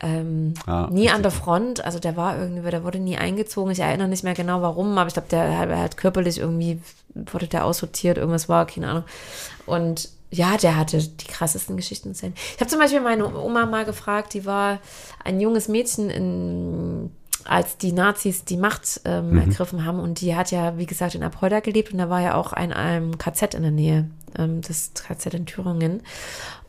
[0.00, 3.72] Ähm, Ja, nie an der Front, also der war irgendwie, der wurde nie eingezogen.
[3.72, 6.80] Ich erinnere nicht mehr genau warum, aber ich glaube, der, hat- hat körperlich irgendwie,
[7.14, 9.04] wurde der aussortiert, irgendwas war, keine Ahnung.
[9.66, 12.14] Und ja, der hatte die krassesten Geschichten.
[12.14, 12.34] zu erzählen.
[12.54, 14.78] Ich habe zum Beispiel meine Oma mal gefragt, die war
[15.24, 17.10] ein junges Mädchen in
[17.44, 19.38] als die Nazis die Macht ähm, Mhm.
[19.38, 22.34] ergriffen haben und die hat ja, wie gesagt, in Apolda gelebt und da war ja
[22.34, 26.02] auch ein, ein KZ in der Nähe, ähm, das KZ in Thüringen.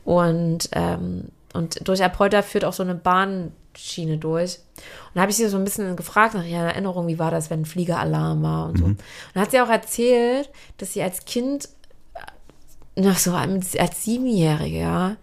[0.06, 4.60] Und, ähm, und durch Apolda führt auch so eine Bahnschiene durch.
[4.78, 7.50] Und da habe ich sie so ein bisschen gefragt nach ihrer Erinnerung, wie war das,
[7.50, 8.86] wenn ein Fliegeralarm war und so.
[8.86, 9.02] Und
[9.34, 11.68] dann hat sie auch erzählt, dass sie als Kind,
[12.96, 15.16] noch so als als Siebenjährige, ja,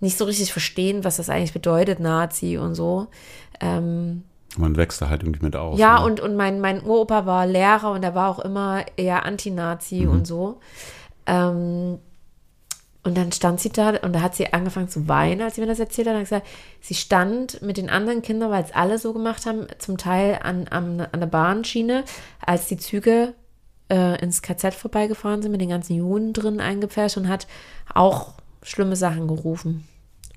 [0.00, 3.06] nicht so richtig verstehen, was das eigentlich bedeutet, Nazi und so.
[3.60, 4.24] Ähm,
[4.58, 5.78] Man wächst da halt irgendwie mit auf.
[5.78, 6.04] ja, ne?
[6.06, 10.10] und, und mein, mein Uropa war Lehrer und er war auch immer eher Anti-Nazi Mhm.
[10.10, 10.60] und so.
[11.26, 11.98] Ähm,
[13.02, 15.68] und dann stand sie da und da hat sie angefangen zu weinen, als sie mir
[15.68, 16.14] das erzählt hat.
[16.14, 16.46] Und hat gesagt,
[16.80, 20.66] sie stand mit den anderen Kindern, weil es alle so gemacht haben, zum Teil an,
[20.68, 22.02] an, an der Bahnschiene,
[22.44, 23.34] als die Züge
[23.90, 27.46] äh, ins KZ vorbeigefahren sind, mit den ganzen Juden drin eingepfercht und hat
[27.94, 29.86] auch schlimme Sachen gerufen.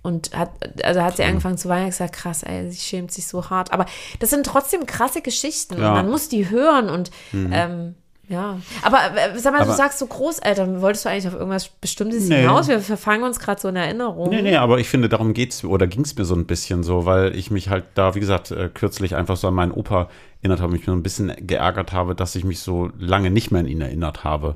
[0.02, 0.52] Und hat,
[0.84, 3.74] also hat sie angefangen zu weinen und gesagt, krass, ey, sie schämt sich so hart.
[3.74, 3.86] Aber
[4.20, 5.90] das sind trotzdem krasse Geschichten Ja.
[5.90, 7.96] und man muss die hören und ähm,
[8.30, 8.60] ja.
[8.84, 12.30] Aber äh, sag mal, du Aber- sagst so Großeltern, wolltest du eigentlich auf irgendwas Bestimmtes
[12.30, 12.42] Nee.
[12.42, 12.70] hinaus?
[12.70, 14.30] Wir verfangen uns gerade so in Erinnerung.
[14.30, 17.06] Nee, nee, aber ich finde, darum geht's oder ging es mir so ein bisschen so,
[17.06, 20.10] weil ich mich halt da, wie gesagt, äh, kürzlich einfach so an meinen Opa
[20.42, 23.60] erinnert habe, mich so ein bisschen geärgert habe, dass ich mich so lange nicht mehr
[23.60, 24.56] an ihn erinnert habe.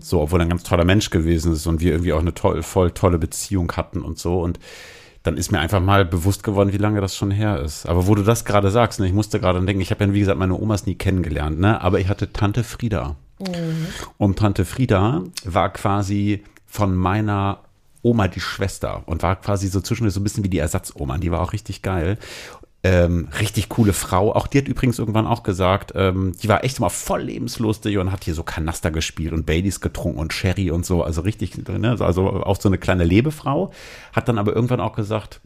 [0.00, 2.62] So, obwohl er ein ganz toller Mensch gewesen ist und wir irgendwie auch eine toll,
[2.62, 4.40] voll tolle Beziehung hatten und so.
[4.40, 4.58] Und
[5.22, 7.86] dann ist mir einfach mal bewusst geworden, wie lange das schon her ist.
[7.86, 10.20] Aber wo du das gerade sagst, ne, ich musste gerade denken, ich habe ja, wie
[10.20, 11.80] gesagt, meine Omas nie kennengelernt, ne?
[11.82, 13.16] aber ich hatte Tante Frieda.
[14.16, 17.60] Und Tante Frieda war quasi von meiner
[18.02, 21.18] Oma die Schwester und war quasi so zwischendurch so ein bisschen wie die Ersatzoma.
[21.18, 22.16] Die war auch richtig geil.
[22.82, 24.34] Ähm, richtig coole Frau.
[24.34, 28.10] Auch die hat übrigens irgendwann auch gesagt, ähm, die war echt immer voll lebenslustig und
[28.10, 31.02] hat hier so Kanaster gespielt und Baileys getrunken und Sherry und so.
[31.02, 31.96] Also richtig, ne?
[32.00, 33.70] also auch so eine kleine Lebefrau.
[34.14, 35.42] Hat dann aber irgendwann auch gesagt,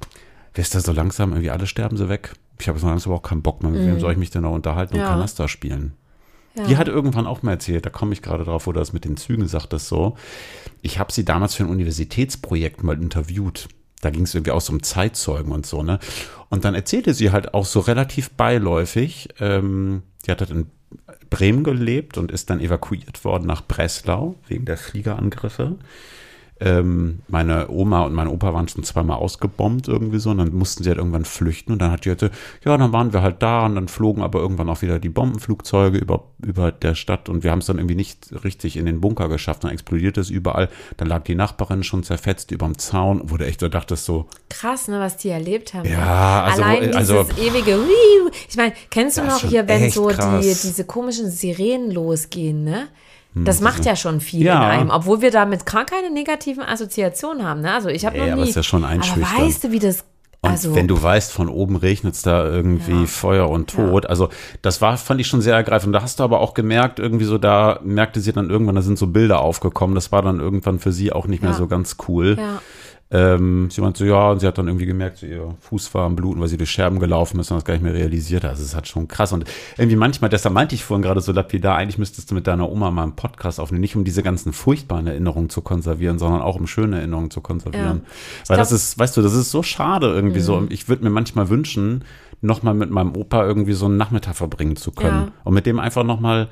[0.55, 2.35] wisst ihr, so langsam, irgendwie alle sterben sie weg.
[2.61, 3.73] Ich habe so langsam auch keinen Bock mehr.
[3.73, 5.09] Mit wem soll ich mich denn noch unterhalten und Ja.
[5.09, 5.95] Kanaster spielen?
[6.57, 6.67] Ja.
[6.67, 9.05] Die hat irgendwann auch mal erzählt, da komme ich gerade drauf, wo du das mit
[9.05, 10.17] den Zügen sagtest so.
[10.83, 13.69] Ich habe sie damals für ein Universitätsprojekt mal interviewt.
[14.05, 15.99] Da ging es irgendwie auch so um Zeitzeugen und so, ne?
[16.51, 20.67] Und dann erzählte sie halt auch so relativ beiläufig, ähm, die hat halt in
[21.31, 25.77] Bremen gelebt und ist dann evakuiert worden nach Breslau wegen der Fliegerangriffe.
[26.61, 30.85] Ähm, meine Oma und mein Opa waren schon zweimal ausgebombt irgendwie so und dann mussten
[30.85, 32.29] sie halt irgendwann flüchten und dann hat die halt, so,
[32.65, 35.99] ja, dann waren wir halt da und dann flogen aber irgendwann auch wieder die Bombenflugzeuge
[35.99, 39.29] über, über der Stadt und wir haben es dann irgendwie nicht richtig in den Bunker
[39.29, 43.45] geschafft, dann explodierte es überall, dann lag die Nachbarin schon zerfetzt überm Zaun, wo du
[43.45, 45.89] echt so dachtest so, Krass, ne, was die erlebt haben.
[45.89, 47.81] Ja, also- Allein dieses also- ewige.
[48.49, 52.89] Ich meine, kennst du noch hier, wenn so die, diese komischen Sirenen losgehen, ne?
[53.35, 54.55] Das macht ja schon viel Ja.
[54.57, 57.63] in einem, obwohl wir damit gar keine negativen Assoziationen haben.
[57.63, 57.73] Ne?
[57.73, 58.49] Also ich habe Ja, noch aber nie.
[58.49, 59.41] ist ja schon aber einschüchternd.
[59.41, 60.05] weißt du, wie das?
[60.41, 63.07] Und Also wenn du weißt, von oben regnet es da irgendwie Ja.
[63.07, 64.05] Feuer und Tod.
[64.07, 64.29] Also
[64.63, 65.95] das war, fand ich schon sehr ergreifend.
[65.95, 68.99] Da hast du aber auch gemerkt, irgendwie so, da merkte sie dann irgendwann, da sind
[68.99, 69.95] so Bilder aufgekommen.
[69.95, 71.57] Das war dann irgendwann für sie auch nicht mehr Ja.
[71.57, 72.39] so ganz cool.
[73.11, 75.95] Ja, Ähm, sie meinte so, ja, und sie hat dann irgendwie gemerkt, so, ihr Fuß
[75.95, 78.45] war am Bluten, weil sie durch Scherben gelaufen ist und das gar nicht mehr realisiert
[78.45, 78.51] hat.
[78.51, 79.33] Also es hat schon krass.
[79.33, 79.45] Und
[79.79, 82.91] irgendwie manchmal, deshalb meinte ich vorhin gerade so lapidar, eigentlich müsstest du mit deiner Oma
[82.91, 86.67] mal einen Podcast aufnehmen, nicht um diese ganzen furchtbaren Erinnerungen zu konservieren, sondern auch um
[86.67, 88.03] schöne Erinnerungen zu konservieren.
[88.47, 90.57] Weil das glaub- ist, weißt du, das ist so schade irgendwie so.
[90.57, 92.05] Und ich würde mir manchmal wünschen,
[92.41, 95.27] nochmal mit meinem Opa irgendwie so einen Nachmittag verbringen zu können.
[95.27, 95.33] Ja.
[95.45, 96.49] Und mit dem einfach nochmal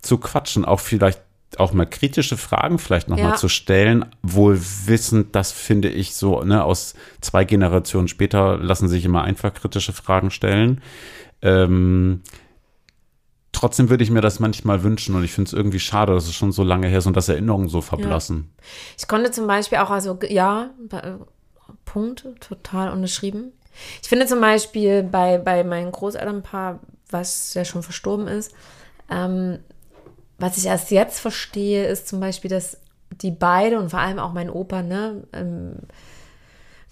[0.00, 1.22] zu quatschen, auch vielleicht
[1.60, 3.36] auch mal kritische Fragen vielleicht nochmal Ja.
[3.36, 9.04] zu stellen, wohl wissend, das finde ich so, ne, aus zwei Generationen später lassen sich
[9.04, 10.80] immer einfach kritische Fragen stellen.
[11.42, 12.22] Ähm,
[13.52, 16.34] trotzdem würde ich mir das manchmal wünschen und ich finde es irgendwie schade, dass es
[16.34, 18.50] schon so lange her ist und dass Erinnerungen so verblassen.
[18.98, 21.16] ich konnte zum Beispiel auch, also ja, bei-
[21.84, 23.52] Punkt, total unterschrieben.
[24.02, 26.80] Ich finde zum Beispiel bei, bei meinen Großelternpaar
[27.10, 28.54] was ja schon verstorben ist.
[29.10, 29.58] Ähm,
[30.42, 32.76] was ich erst jetzt verstehe, ist zum Beispiel, dass
[33.22, 35.74] die beide und vor allem auch mein Opa, ne, ähm,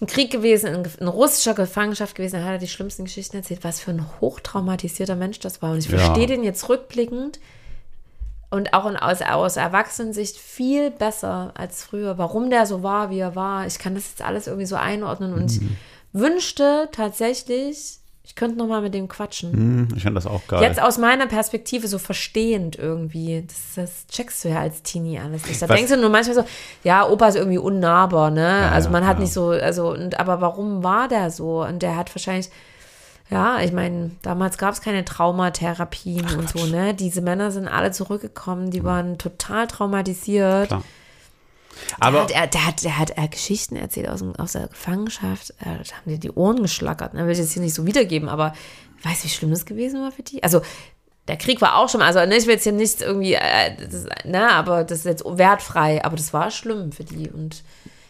[0.00, 3.64] ein Krieg gewesen, in, in russischer Gefangenschaft gewesen, da hat er die schlimmsten Geschichten erzählt,
[3.64, 5.72] was für ein hochtraumatisierter Mensch das war.
[5.72, 5.98] Und ich Ja.
[5.98, 7.40] verstehe den jetzt rückblickend
[8.50, 13.18] und auch in, aus, aus Erwachsenensicht viel besser als früher, warum der so war, wie
[13.18, 13.66] er war.
[13.66, 15.60] Ich kann das jetzt alles irgendwie so einordnen und ich
[16.12, 17.98] wünschte tatsächlich,
[18.30, 19.52] ich könnte noch mal mit dem quatschen.
[19.52, 20.62] Hm, ich finde das auch geil.
[20.62, 23.44] Jetzt aus meiner Perspektive so verstehend irgendwie.
[23.44, 25.60] Das, das checkst du ja als Teenie alles nicht.
[25.60, 26.44] Da Was- denkst du nur manchmal so,
[26.84, 28.70] ja, Opa ist irgendwie unnahbar, ne?
[28.70, 29.22] also ja, man hat ja.
[29.22, 31.64] nicht so, also, und, aber warum war der so?
[31.64, 32.50] Und der hat wahrscheinlich,
[33.30, 36.94] ja, ich meine, damals gab es keine Traumatherapien und so, ne?
[36.94, 40.68] Diese Männer sind alle zurückgekommen, die waren total traumatisiert.
[40.68, 40.84] Klar.
[41.98, 44.68] Der Aber hat, er, der hat, der hat äh, Geschichten erzählt aus, dem, aus der
[44.68, 45.50] Gefangenschaft.
[45.60, 47.14] Äh, da haben dir die Ohren geschlackert.
[47.14, 47.24] Ne?
[47.24, 48.54] Will ich jetzt hier nicht so wiedergeben, aber
[49.02, 50.42] weißt du, wie schlimm das gewesen war für die?
[50.42, 50.62] Also,
[51.28, 54.06] der Krieg war auch schon, also ne, ich will jetzt hier nicht irgendwie, äh, das,
[54.24, 57.30] ne, aber das ist jetzt wertfrei, aber das war schlimm für die.
[57.30, 57.62] Und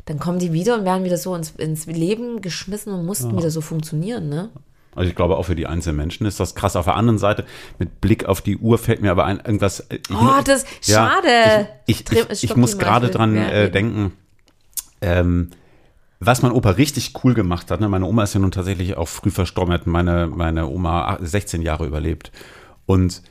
[0.06, 3.50] dann kommen die wieder und werden wieder so ins, ins Leben geschmissen und mussten wieder
[3.50, 4.50] so funktionieren, ne?
[4.94, 6.74] Also ich glaube, auch für die einzelnen Menschen ist das krass.
[6.76, 7.44] Auf der anderen Seite,
[7.78, 9.86] mit Blick auf die Uhr fällt mir aber ein, irgendwas.
[9.90, 11.68] Ich, Oh, das- schade.
[11.86, 14.12] Ich, ich, ich, ich muss gerade dran mehr äh, denken,
[15.00, 15.50] ähm,
[16.18, 17.80] was mein Opa richtig cool gemacht hat.
[17.80, 17.88] Ne?
[17.88, 21.86] Meine Oma ist ja nun tatsächlich auch früh verstorben, hat meine, meine Oma 16 Jahre
[21.86, 22.30] überlebt.
[22.84, 23.22] Und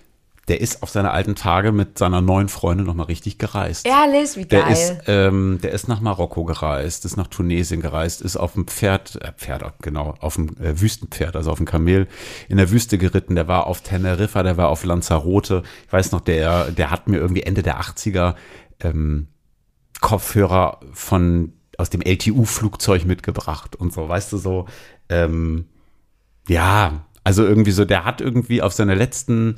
[0.49, 3.85] der ist auf seine alten Tage mit seiner neuen Freundin nochmal richtig gereist.
[3.85, 4.73] Ehrlich, wie Der geil.
[4.73, 9.15] ist, ähm, der ist nach Marokko gereist, ist nach Tunesien gereist, ist auf dem Pferd,
[9.21, 12.07] äh, Pferd, genau, auf dem äh, Wüstenpferd, also auf dem Kamel
[12.47, 13.35] in der Wüste geritten.
[13.35, 15.61] Der war auf Teneriffa, der war auf Lanzarote.
[15.85, 18.33] Ich weiß noch, der, der hat mir irgendwie Ende der 80er
[18.79, 19.27] ähm,
[20.01, 24.65] Kopfhörer von aus dem LTU-Flugzeug mitgebracht und so, weißt du so.
[25.09, 25.65] Ähm,
[26.47, 29.55] ja, also irgendwie so, der hat irgendwie auf seine letzten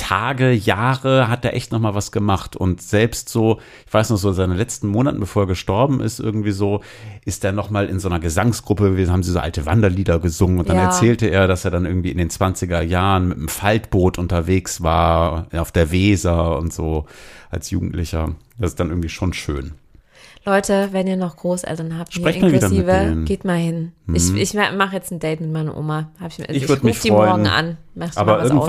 [0.00, 4.16] Tage, Jahre hat er echt noch mal was gemacht und selbst so, ich weiß noch
[4.16, 6.80] so, seine letzten Monaten, bevor er gestorben ist, irgendwie so,
[7.26, 10.58] ist er noch mal in so einer Gesangsgruppe, wir haben sie so alte Wanderlieder gesungen
[10.58, 10.84] und dann Ja.
[10.84, 15.46] erzählte er, dass er dann irgendwie in den 20er Jahren mit einem Faltboot unterwegs war,
[15.54, 17.04] auf der Weser und so
[17.50, 18.34] als Jugendlicher.
[18.58, 19.72] Das ist dann irgendwie schon schön.
[20.46, 23.14] Leute, wenn ihr noch Großeltern habt, mal wieder mit inklusive.
[23.14, 23.24] Mhm.
[23.26, 23.92] geht mal hin.
[24.14, 26.10] Ich, ich mache jetzt ein Date mit meiner Oma.
[26.18, 27.76] Hab ich also Ich ich würd ruf mich die morgen an.
[27.94, 28.66] Machst du Aber mal was Aus.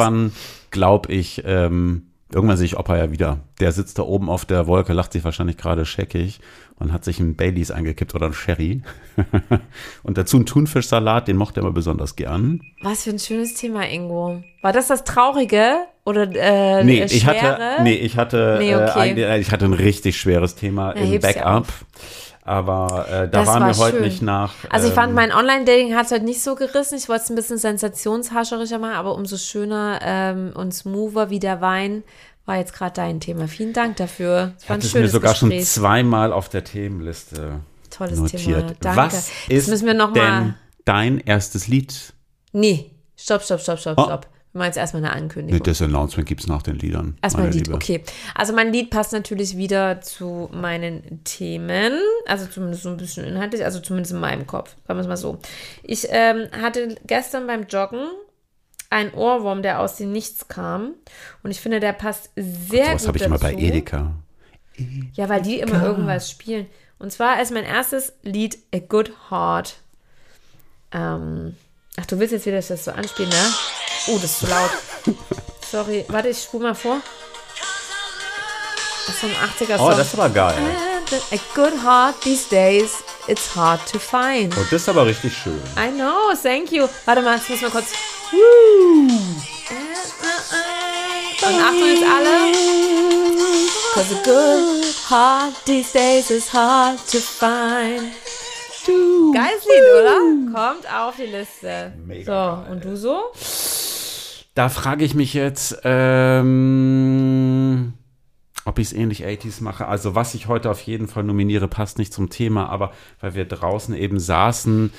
[0.71, 3.39] Glaube ich, ähm, irgendwann sehe ich Opa ja wieder.
[3.59, 6.39] Der sitzt da oben auf der Wolke, lacht sich wahrscheinlich gerade scheckig
[6.77, 8.81] und hat sich einen Baileys eingekippt oder einen Sherry.
[10.03, 12.61] und dazu einen Thunfischsalat, den mochte er immer besonders gern.
[12.81, 14.43] Was für ein schönes Thema, Ingo.
[14.61, 19.21] War das das Traurige oder äh, Nee, ich hatte, nee, ich hatte, Nee, äh, okay.
[19.21, 21.45] äh, ich hatte ein richtig schweres Thema Na, im ja Backup.
[21.45, 21.85] auf.
[22.43, 24.03] Aber äh, da Das war war mir heute schön.
[24.05, 24.53] nicht nach.
[24.69, 26.97] Also ich fand, ähm, mein Online-Dating hat es heute nicht so gerissen.
[26.97, 31.61] Ich wollte es ein bisschen sensationshascherischer machen, aber umso schöner ähm, und smoother wie der
[31.61, 32.03] Wein
[32.45, 33.47] war jetzt gerade dein Thema.
[33.47, 34.53] Vielen Dank dafür.
[34.57, 35.67] Es ich war ein hatte es mir schönes sogar schon Gespräch.
[35.69, 37.59] zweimal auf der Themenliste
[37.91, 38.41] Tolles notiert.
[38.41, 38.73] Thema.
[38.79, 38.97] Danke.
[38.97, 42.13] Was Jetzt ist wir dein erstes Lied?
[42.53, 44.03] Nee, stopp, stopp, stopp, stopp, Oh.
[44.05, 44.27] stopp.
[44.53, 45.63] Wir machen jetzt erstmal eine Nee, Ankündigung.
[45.63, 47.17] das Announcement gibt es nach den Liedern.
[47.21, 47.75] Erstmal ein Lied, Liebe.
[47.75, 48.03] okay.
[48.35, 51.93] Also mein Lied passt natürlich wieder zu meinen Themen,
[52.25, 55.15] also zumindest so ein bisschen inhaltlich, also zumindest in meinem Kopf, sagen wir es mal
[55.17, 55.39] so.
[55.83, 58.05] Ich ähm, hatte gestern beim Joggen
[58.89, 60.95] einen Ohrwurm, der aus dem Nichts kam
[61.43, 63.63] und ich finde, der passt sehr Sowas gut habe ich immer bei dazu.
[63.65, 64.13] Edeka.
[65.13, 66.65] Ja, weil die immer irgendwas spielen.
[66.99, 69.75] Und zwar ist mein erstes Lied A Good Heart.
[70.91, 71.55] Ähm,
[71.97, 73.35] ach, du willst jetzt wieder das so anspielen, ne?
[74.07, 74.71] Oh, das ist zu laut.
[75.71, 77.01] Sorry, warte, ich spule mal vor.
[79.05, 79.87] Das ist so ein 80er Song.
[79.87, 80.57] Oh, das ist aber geil.
[81.31, 84.55] A good heart these days, it's hard to find.
[84.57, 85.61] Oh, das ist aber richtig schön.
[85.77, 86.87] I know, thank you.
[87.05, 87.87] Warte mal, jetzt müssen wir kurz.
[91.41, 92.51] Und Achtung jetzt alle.
[93.93, 98.13] Cause a good heart these days is hard to find.
[99.33, 100.17] Geiles Lied, oder?
[100.53, 101.93] Kommt auf die Liste.
[102.05, 102.71] Mega so, geil.
[102.71, 103.31] und du so?
[104.53, 107.93] Da frage ich mich jetzt, ähm,
[108.65, 109.87] ob ich es ähnlich 80s mache.
[109.87, 112.91] Also was ich heute auf jeden Fall nominiere, passt nicht zum Thema, aber
[113.21, 114.91] weil wir draußen eben saßen,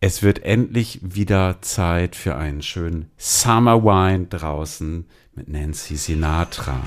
[0.00, 6.80] es wird endlich wieder Zeit für einen schönen Summer Wine draußen mit Nancy Sinatra.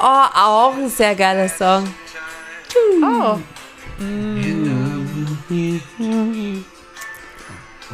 [0.00, 1.84] Oh, auch ein sehr geiler Song.
[3.02, 3.38] Oh.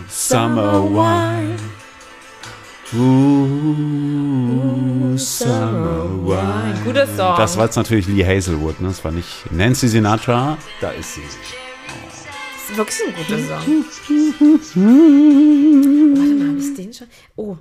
[0.09, 1.57] Summer Wine.
[2.95, 4.37] Ooh,
[5.17, 6.81] Summer Wine.
[6.85, 7.37] Guter Song.
[7.37, 8.89] Das war jetzt natürlich Lee Hazelwood, ne?
[8.89, 10.59] Das war nicht Nancy Sinatra.
[10.81, 11.23] Da ist sie.
[11.23, 13.85] ist wirklich ein guter Song.
[16.17, 17.07] Warte mal, habe ich den schon?
[17.37, 17.57] Oh,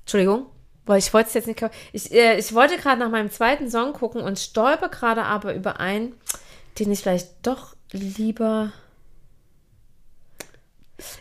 [0.00, 0.46] Entschuldigung.
[0.84, 1.60] Boah, ich wollte es jetzt nicht.
[1.92, 5.80] Ich, äh, ich wollte gerade nach meinem zweiten Song gucken und stolper gerade aber über
[5.80, 6.14] einen,
[6.78, 8.72] den ich vielleicht doch lieber.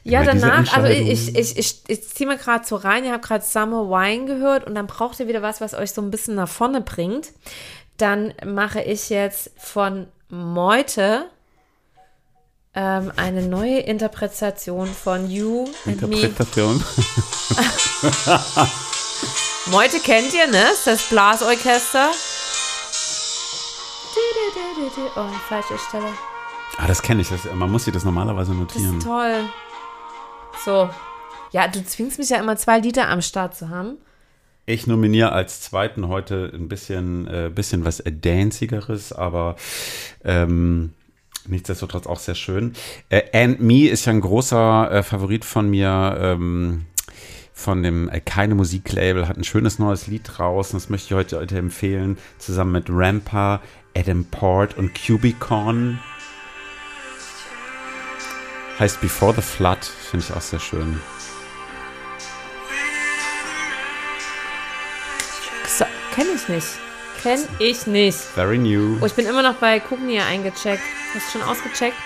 [0.04, 1.08] Ja, diese danach, also Entscheidung.
[1.12, 4.66] ich, ich, ich, ich ziehe mir gerade so rein, ihr habt gerade Summer Wine gehört
[4.66, 7.34] und dann braucht ihr wieder was, was euch so ein bisschen nach vorne bringt.
[7.98, 11.26] Dann mache ich jetzt von Meute
[12.74, 16.20] ähm, eine neue Interpretation von You and Me.
[16.22, 16.84] Interpretation.
[19.68, 20.64] Meute kennt ihr, ne?
[20.86, 22.12] Das Blasorchester.
[25.16, 26.08] Oh, falsche Stelle.
[26.78, 27.30] Ah, das kenne ich.
[27.30, 28.98] Das, man muss sich das normalerweise Das notieren.
[28.98, 29.46] ist toll.
[30.64, 30.90] So.
[31.52, 33.98] Ja, du zwingst mich ja immer zwei Lieder am Start zu haben.
[34.66, 39.58] Ich nominiere als zweiten heute ein bisschen, äh, bisschen was Dancigeres, aber
[40.24, 40.94] ähm,
[41.46, 42.74] nichtsdestotrotz auch sehr schön.
[43.10, 46.18] Äh, And Me ist ja ein großer äh, Favorit von mir.
[46.20, 46.86] Ähm,
[47.54, 50.78] von dem äh, Keine Musiklabel hat ein schönes neues Lied draußen.
[50.78, 52.18] Das möchte ich heute, heute empfehlen.
[52.38, 53.62] Zusammen mit Rampa,
[53.96, 56.00] Adam Port und Cubicon.
[58.80, 59.84] Heißt Before the Flood.
[59.86, 61.00] Finde ich auch sehr schön.
[66.16, 66.68] Kenn ich nicht.
[67.22, 68.18] Kenn ich nicht.
[68.18, 68.98] Very new.
[69.02, 70.82] Oh, ich bin immer noch bei hier eingecheckt.
[71.14, 71.98] Hast du schon ausgecheckt?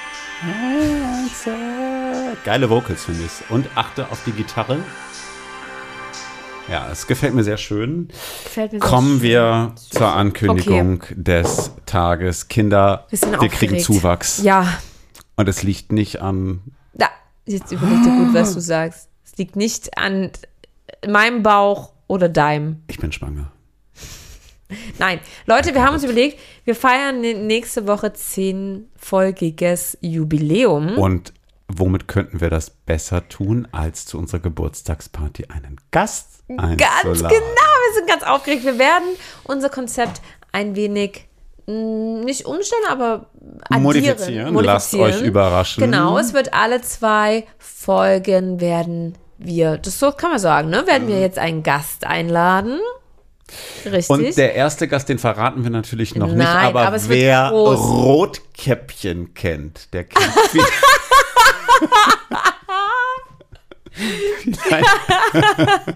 [2.44, 3.52] Geile Vocals, finde ich.
[3.52, 4.80] Und achte auf die Gitarre.
[6.68, 8.08] Ja, es gefällt mir sehr schön.
[8.44, 9.22] Gefällt mir sehr Kommen schön.
[9.22, 12.48] wir zur Ankündigung des Tages.
[12.48, 13.84] Kinder, Wir wir kriegen aufgeregt.
[13.84, 14.42] Zuwachs.
[14.42, 14.80] Ja,
[15.40, 16.60] Und es liegt nicht an.
[16.94, 17.08] da.
[17.46, 19.08] Jetzt überleg dir gut, was du sagst.
[19.24, 20.32] Es liegt nicht an
[21.08, 22.84] meinem Bauch oder deinem.
[22.88, 23.50] Ich bin schwanger.
[25.00, 30.98] Nein, Leute, wir haben uns überlegt, wir feiern ne- nächste Woche zehnfolgiges Jubiläum.
[30.98, 31.32] Und
[31.70, 36.78] womit könnten wir das besser tun, als zu unserer Geburtstagsparty einen Gast einzuladen?
[36.78, 38.66] Ganz genau, wir sind ganz aufgeregt.
[38.66, 39.08] Wir werden
[39.46, 40.22] unser Konzept
[40.52, 41.29] ein wenig
[41.70, 43.28] nicht umstellen, aber
[43.64, 44.54] addieren, Modifizieren.
[44.56, 45.82] Lasst euch überraschen.
[45.84, 50.86] Genau, es wird alle zwei Folgen werden wir, das so kann man sagen, ne?
[50.88, 52.80] Werden wir jetzt einen Gast einladen.
[53.86, 54.10] Richtig.
[54.10, 57.50] Und der erste Gast, den verraten wir natürlich noch nicht, Nein, aber, aber wird wer.
[57.50, 60.62] Rotkäppchen kennt, der kennt viel.
[64.62, 64.88] Vielleicht-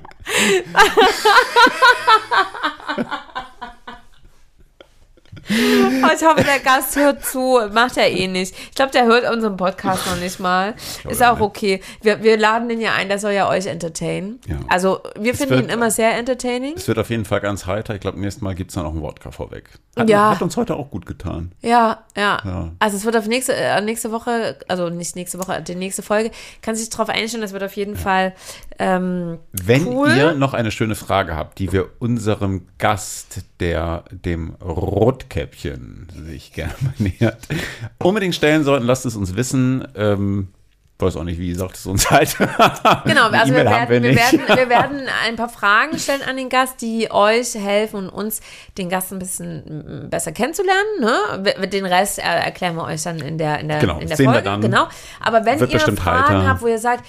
[5.49, 7.59] ich hoffe, der Gast hört zu.
[7.73, 8.53] Macht er eh nicht.
[8.69, 10.73] Ich glaube, der hört unseren Podcast noch nicht mal.
[11.09, 11.81] Ist auch okay.
[12.01, 14.39] Wir, wir laden den ja ein, der soll ja euch entertainen.
[14.47, 14.57] Ja.
[14.69, 16.73] Also, wir finden wird- ihn immer sehr entertaining.
[16.77, 17.93] Es wird auf jeden Fall ganz heiter.
[17.95, 19.69] Ich glaube, nächstes Mal gibt es dann auch einen Wodka vorweg.
[19.97, 20.31] Hat, Ja.
[20.31, 21.51] hat uns heute auch gut getan.
[21.61, 22.71] Ja, ja, Ja.
[22.79, 26.31] Also es wird auf nächste, äh, nächste Woche, also nicht nächste Woche, die nächste Folge,
[26.61, 28.33] kann sich darauf einstellen, das wird auf jeden Fall
[28.79, 30.09] ähm, Wenn Cool.
[30.15, 36.73] ihr noch eine schöne Frage habt, die wir unserem Gast, der dem Rotkäppchen sich gerne
[36.97, 37.47] nähert,
[37.99, 39.87] unbedingt stellen sollten, lasst es uns wissen.
[39.95, 40.49] Ähm,
[40.99, 42.37] weiß auch nicht, wie sagt es uns halt.
[43.05, 44.31] Genau, also wir E-Mail haben werden, wir, nicht.
[44.33, 48.41] werden, wir werden ein paar Fragen stellen an den Gast, die euch helfen und uns
[48.77, 50.79] den Gast ein bisschen besser kennenzulernen.
[51.01, 51.17] Ne?
[51.57, 54.27] Wir- Den Rest erklären wir euch dann in der, in der, Genau, in der sehen
[54.27, 54.45] wir Folge.
[54.49, 54.61] dann.
[54.61, 54.87] Genau.
[55.19, 56.47] Aber wenn ihr Fragen heiter.
[56.47, 57.05] habt, wo ihr sagt,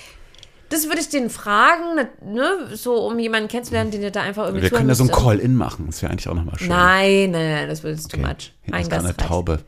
[0.75, 1.95] das würde ich den fragen,
[2.25, 2.68] ne?
[2.75, 5.11] so um jemanden kennenzulernen, den ihr da einfach irgendwie Wir können da so ein.
[5.11, 5.87] Call-In machen.
[5.87, 6.68] Das wäre eigentlich auch nochmal schön.
[6.68, 8.27] Nein, nein, nein, das wird too Okay.
[8.27, 8.53] much.
[8.62, 9.16] Hinten ist eine.
[9.16, 9.61] Taube.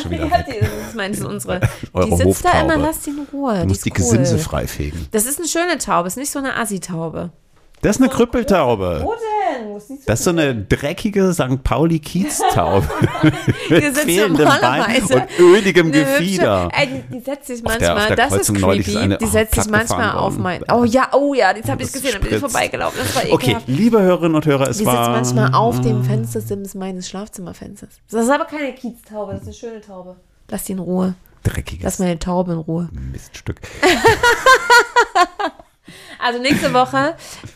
[0.00, 1.60] Schon wieder Ja, die, das meinst du unsere.
[1.92, 2.72] Eure die sitzt da Hoftaube.
[2.74, 3.54] immer, lass die in Ruhe.
[3.54, 3.96] Du die musst ist die cool.
[3.96, 5.08] Gesimse freifegen.
[5.10, 7.30] Das ist eine schöne Taube, ist nicht so eine Assi-Taube.
[7.82, 9.00] Das ist eine Krüppeltaube.
[9.02, 9.12] Wo
[9.64, 11.62] Wo ist die Das ist so eine dreckige St.
[11.64, 12.86] Pauli-Kieztaube.
[13.68, 16.68] Die Mit sitzt fehlendem Bein und öligem Gefieder.
[16.68, 19.18] hübsche- Ey, die, die setzt sich Auf der- manchmal, auf der das ist creepy, eine-
[19.18, 22.02] die oh, setzt sich manchmal auf mein, oh ja, oh ja, das habe ich Das
[22.02, 23.68] gesehen, da bin ich vorbeigelaufen, das war Okay, ekelhaft.
[23.68, 25.10] liebe Hörerinnen und Hörer, es Die sitzt war.
[25.10, 27.90] manchmal auf dem Fenstersims meines Schlafzimmerfensters.
[28.10, 30.16] Das ist aber keine Kieztaube, das ist eine schöne Taube.
[30.48, 31.14] Lass die in Ruhe.
[31.42, 32.88] Dreckiges Lass meine Taube in Ruhe.
[33.12, 33.60] Miststück.
[36.18, 37.55] Also nächste Woche äh,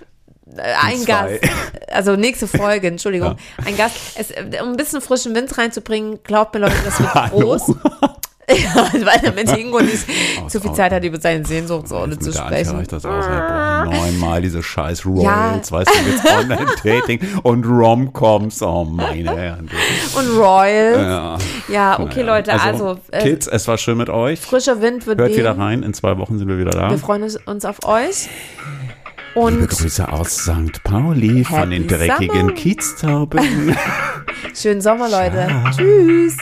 [0.58, 1.04] ein.
[1.04, 1.40] Gast.
[1.92, 3.34] Also nächste Folge, Entschuldigung.
[3.64, 3.96] Ein Gast.
[4.14, 7.66] Es, äh, um ein bisschen frischen Wind reinzubringen, glaubt mir Leute, das wird groß.
[8.48, 10.06] ja, weil damit Ingo nicht
[10.44, 12.76] Aus- zu viel Zeit hat, über seine Sehnsuchtsorte zu sprechen.
[12.76, 13.24] reicht das aus.
[13.26, 15.76] Boah, neunmal diese scheiß Royals, Ja.
[15.78, 18.62] weißt du, jetzt Online-Dating und Rom-Coms.
[18.62, 19.68] Oh, meine Herren.
[20.16, 20.94] Und Royal.
[21.02, 21.38] Ja,
[21.68, 22.36] Ja, okay, naja.
[22.36, 24.40] Leute, also, äh, Kids, es war schön mit euch.
[24.40, 25.38] frischer Wind wird Hört wehen.
[25.38, 26.88] wieder rein, in zwei Wochen sind wir wieder da.
[26.90, 28.28] Wir freuen uns auf euch.
[29.34, 30.82] Liebe Und Grüße aus St.
[30.82, 32.52] Pauli von den dreckigen Summer.
[32.52, 33.76] Kieztauben.
[34.54, 35.48] schönen Sommer, Leute.
[35.76, 36.36] Tschüss.